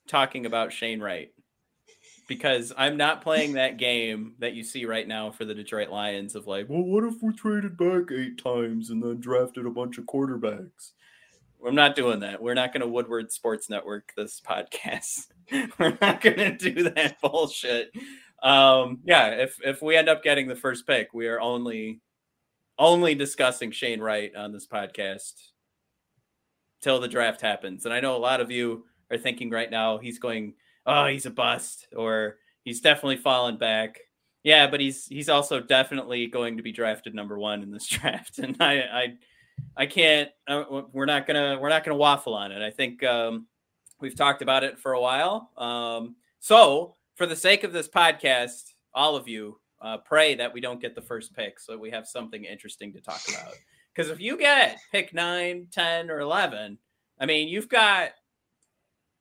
[0.08, 1.30] talking about Shane Wright.
[2.28, 6.34] Because I'm not playing that game that you see right now for the Detroit Lions
[6.34, 9.98] of like, well, what if we traded back eight times and then drafted a bunch
[9.98, 10.92] of quarterbacks?
[11.66, 12.42] I'm not doing that.
[12.42, 15.26] We're not going to Woodward Sports Network this podcast.
[15.78, 17.92] We're not going to do that bullshit.
[18.42, 22.00] Um, yeah, if if we end up getting the first pick, we are only
[22.78, 25.34] only discussing Shane Wright on this podcast
[26.80, 27.84] till the draft happens.
[27.84, 30.54] And I know a lot of you are thinking right now he's going,
[30.86, 34.00] oh, he's a bust, or he's definitely fallen back.
[34.42, 38.38] Yeah, but he's he's also definitely going to be drafted number one in this draft,
[38.38, 39.14] and I I
[39.76, 40.30] I can't.
[40.48, 42.60] Uh, we're not gonna we're not gonna waffle on it.
[42.60, 43.46] I think um,
[44.00, 45.50] we've talked about it for a while.
[45.56, 50.60] Um, so for the sake of this podcast, all of you uh, pray that we
[50.60, 53.54] don't get the first pick, so we have something interesting to talk about.
[53.94, 56.78] Because if you get pick 9, 10, or 11,
[57.18, 58.10] I mean, you've got,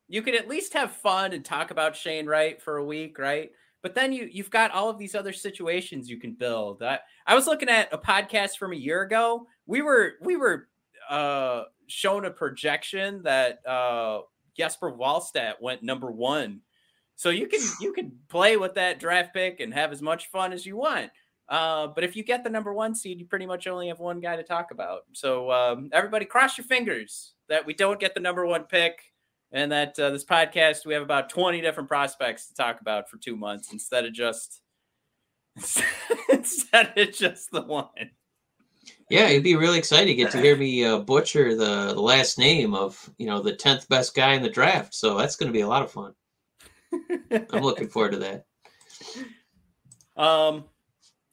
[0.08, 3.52] you could at least have fun and talk about Shane Wright for a week, right?
[3.82, 6.84] But then you you've got all of these other situations you can build.
[6.84, 9.48] I, I was looking at a podcast from a year ago.
[9.66, 10.68] We were we were
[11.10, 14.22] uh, shown a projection that uh,
[14.56, 16.62] Jesper Wallstedt went number one.
[17.22, 20.54] So you can you can play with that draft pick and have as much fun
[20.54, 21.12] as you want.
[21.48, 24.20] Uh, but if you get the number one seed, you pretty much only have one
[24.20, 25.02] guy to talk about.
[25.14, 29.04] So um, everybody, cross your fingers that we don't get the number one pick,
[29.52, 33.18] and that uh, this podcast we have about twenty different prospects to talk about for
[33.18, 34.60] two months instead of just
[36.32, 37.86] instead of just the one.
[39.12, 42.40] Yeah, it'd be really exciting to get to hear me uh, butcher the, the last
[42.40, 44.96] name of you know the tenth best guy in the draft.
[44.96, 46.16] So that's going to be a lot of fun.
[47.32, 48.46] I'm looking forward to that.
[50.18, 50.66] Um,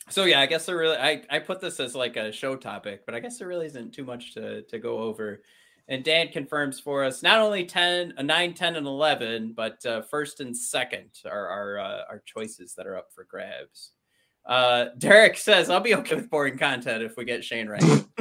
[0.09, 3.05] so yeah, I guess there really I, I put this as like a show topic,
[3.05, 5.43] but I guess there really isn't too much to to go over.
[5.89, 10.03] And Dan confirms for us not only 10, a 9, 10, and 11, but uh,
[10.03, 13.93] first and second are our, uh, our choices that are up for grabs.
[14.45, 17.83] Uh, Derek says, I'll be okay with boring content if we get Shane Wright.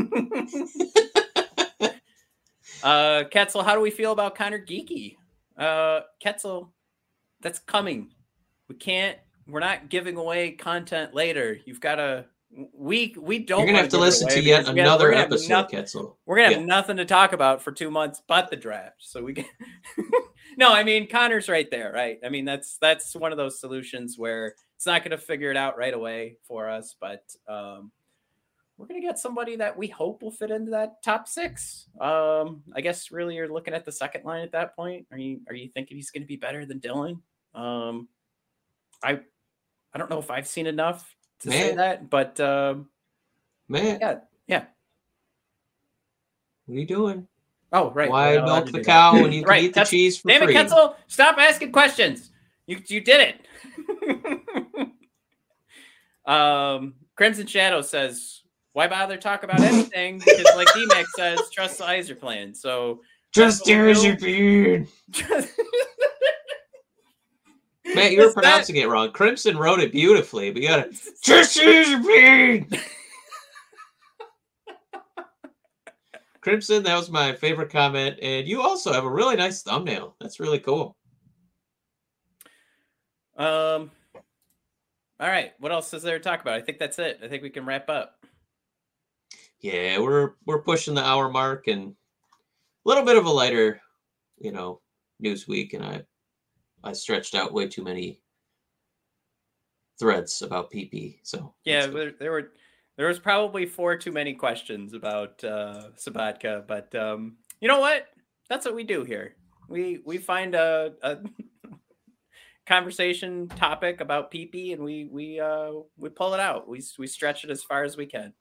[2.83, 5.17] uh, Ketzel, how do we feel about Conor Geekie?
[5.57, 6.69] Uh, Ketzel,
[7.41, 8.11] that's coming.
[8.69, 9.17] We can't,
[9.47, 11.57] we're not giving away content later.
[11.65, 12.25] You've got to,
[12.73, 13.59] we we don't.
[13.59, 16.15] You're gonna have to listen to yet another episode, nothing, Ketzel.
[16.25, 16.65] We're gonna have yeah.
[16.65, 18.95] nothing to talk about for two months but the draft.
[18.99, 19.47] So we get.
[20.57, 22.19] no, I mean Conor's right there, right?
[22.25, 25.57] I mean that's that's one of those solutions where it's not going to figure it
[25.57, 27.91] out right away for us, but um,
[28.77, 31.87] we're going to get somebody that we hope will fit into that top six.
[31.99, 35.07] Um, I guess really you're looking at the second line at that point.
[35.11, 37.19] Are you are you thinking he's going to be better than Dylan?
[37.55, 38.07] Um,
[39.03, 39.19] I
[39.93, 41.69] I don't know if I've seen enough to Man.
[41.69, 42.89] say that, but um,
[43.67, 44.65] Man, yeah, yeah.
[46.65, 47.27] What are you doing?
[47.73, 48.09] Oh, right.
[48.09, 49.63] Why milk the cow when you can right.
[49.63, 50.53] eat the cheese for Damn free?
[50.53, 50.95] Damn it, Ketzel!
[51.07, 52.31] Stop asking questions.
[52.67, 53.35] You you did
[54.75, 54.91] it.
[56.31, 58.43] um, Crimson Shadow says,
[58.77, 62.55] "Why bother talk about anything?" Because, like D-Mac says, trust the Yzerplan.
[62.55, 63.01] So
[63.33, 64.87] just Yzerplan.
[67.95, 68.83] Matt, you were pronouncing that...
[68.83, 69.11] it wrong.
[69.11, 70.91] Crimson wrote it beautifully, but you gotta
[71.23, 72.79] just Yzerplan.
[76.41, 80.15] Crimson, that was my favorite comment, and you also have a really nice thumbnail.
[80.21, 80.95] That's really cool.
[83.37, 83.89] Um,
[85.19, 85.53] all right.
[85.59, 86.53] What else is there to talk about?
[86.53, 87.19] I think that's it.
[87.23, 88.23] I think we can wrap up.
[89.61, 91.95] Yeah, we're we're pushing the hour mark and a
[92.85, 93.81] little bit of a lighter,
[94.37, 94.81] you know,
[95.19, 96.03] news week, and I
[96.83, 98.21] I stretched out way too many
[99.99, 101.19] threads about PP.
[101.23, 102.51] So yeah, there, there, were
[102.97, 108.07] there was probably four too many questions about uh, Sobotka, but um, you know what?
[108.49, 109.35] That's what we do here.
[109.67, 111.17] We we find a, a
[112.67, 116.67] conversation topic about PP and we we uh we pull it out.
[116.67, 118.33] We we stretch it as far as we can.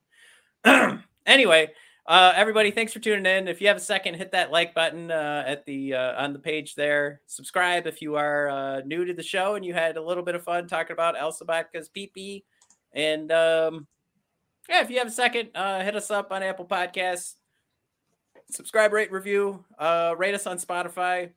[1.26, 1.70] anyway,
[2.06, 3.48] uh everybody thanks for tuning in.
[3.48, 6.38] If you have a second, hit that like button uh at the uh on the
[6.38, 7.20] page there.
[7.26, 10.34] Subscribe if you are uh new to the show and you had a little bit
[10.34, 12.44] of fun talking about Al Sobotka's PP.
[12.92, 13.86] And um
[14.68, 17.34] yeah, if you have a second, uh hit us up on Apple Podcasts.
[18.50, 21.30] Subscribe, rate, review, uh rate us on Spotify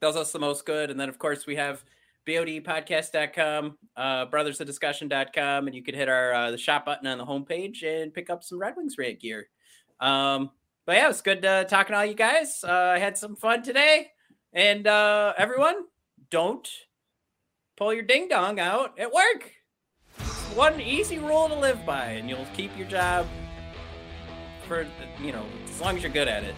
[0.00, 0.90] does us the most good.
[0.90, 1.84] And then, of course, we have
[2.28, 7.82] bodpodcast.com, uh, brothersofdiscussion.com, and you could hit our uh, the shop button on the homepage
[7.82, 9.48] and pick up some Red Wings rant gear.
[10.00, 10.50] Um,
[10.86, 12.62] but yeah, it was good uh, talking to all you guys.
[12.62, 14.08] Uh, I had some fun today,
[14.52, 15.84] and uh, everyone,
[16.30, 16.68] don't
[17.76, 19.52] pull your ding dong out at work.
[20.54, 23.26] One easy rule to live by, and you'll keep your job
[24.66, 24.86] for
[25.22, 26.54] you know as long as you're good at it.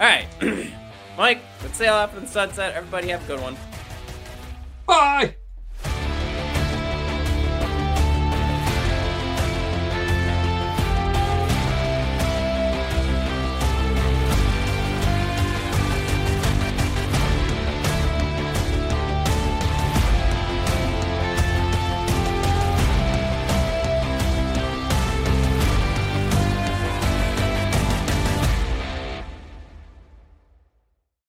[0.00, 0.26] All right,
[1.16, 2.74] Mike, let's sail off in the sunset.
[2.74, 3.56] Everybody have a good one.
[4.92, 5.36] Bye.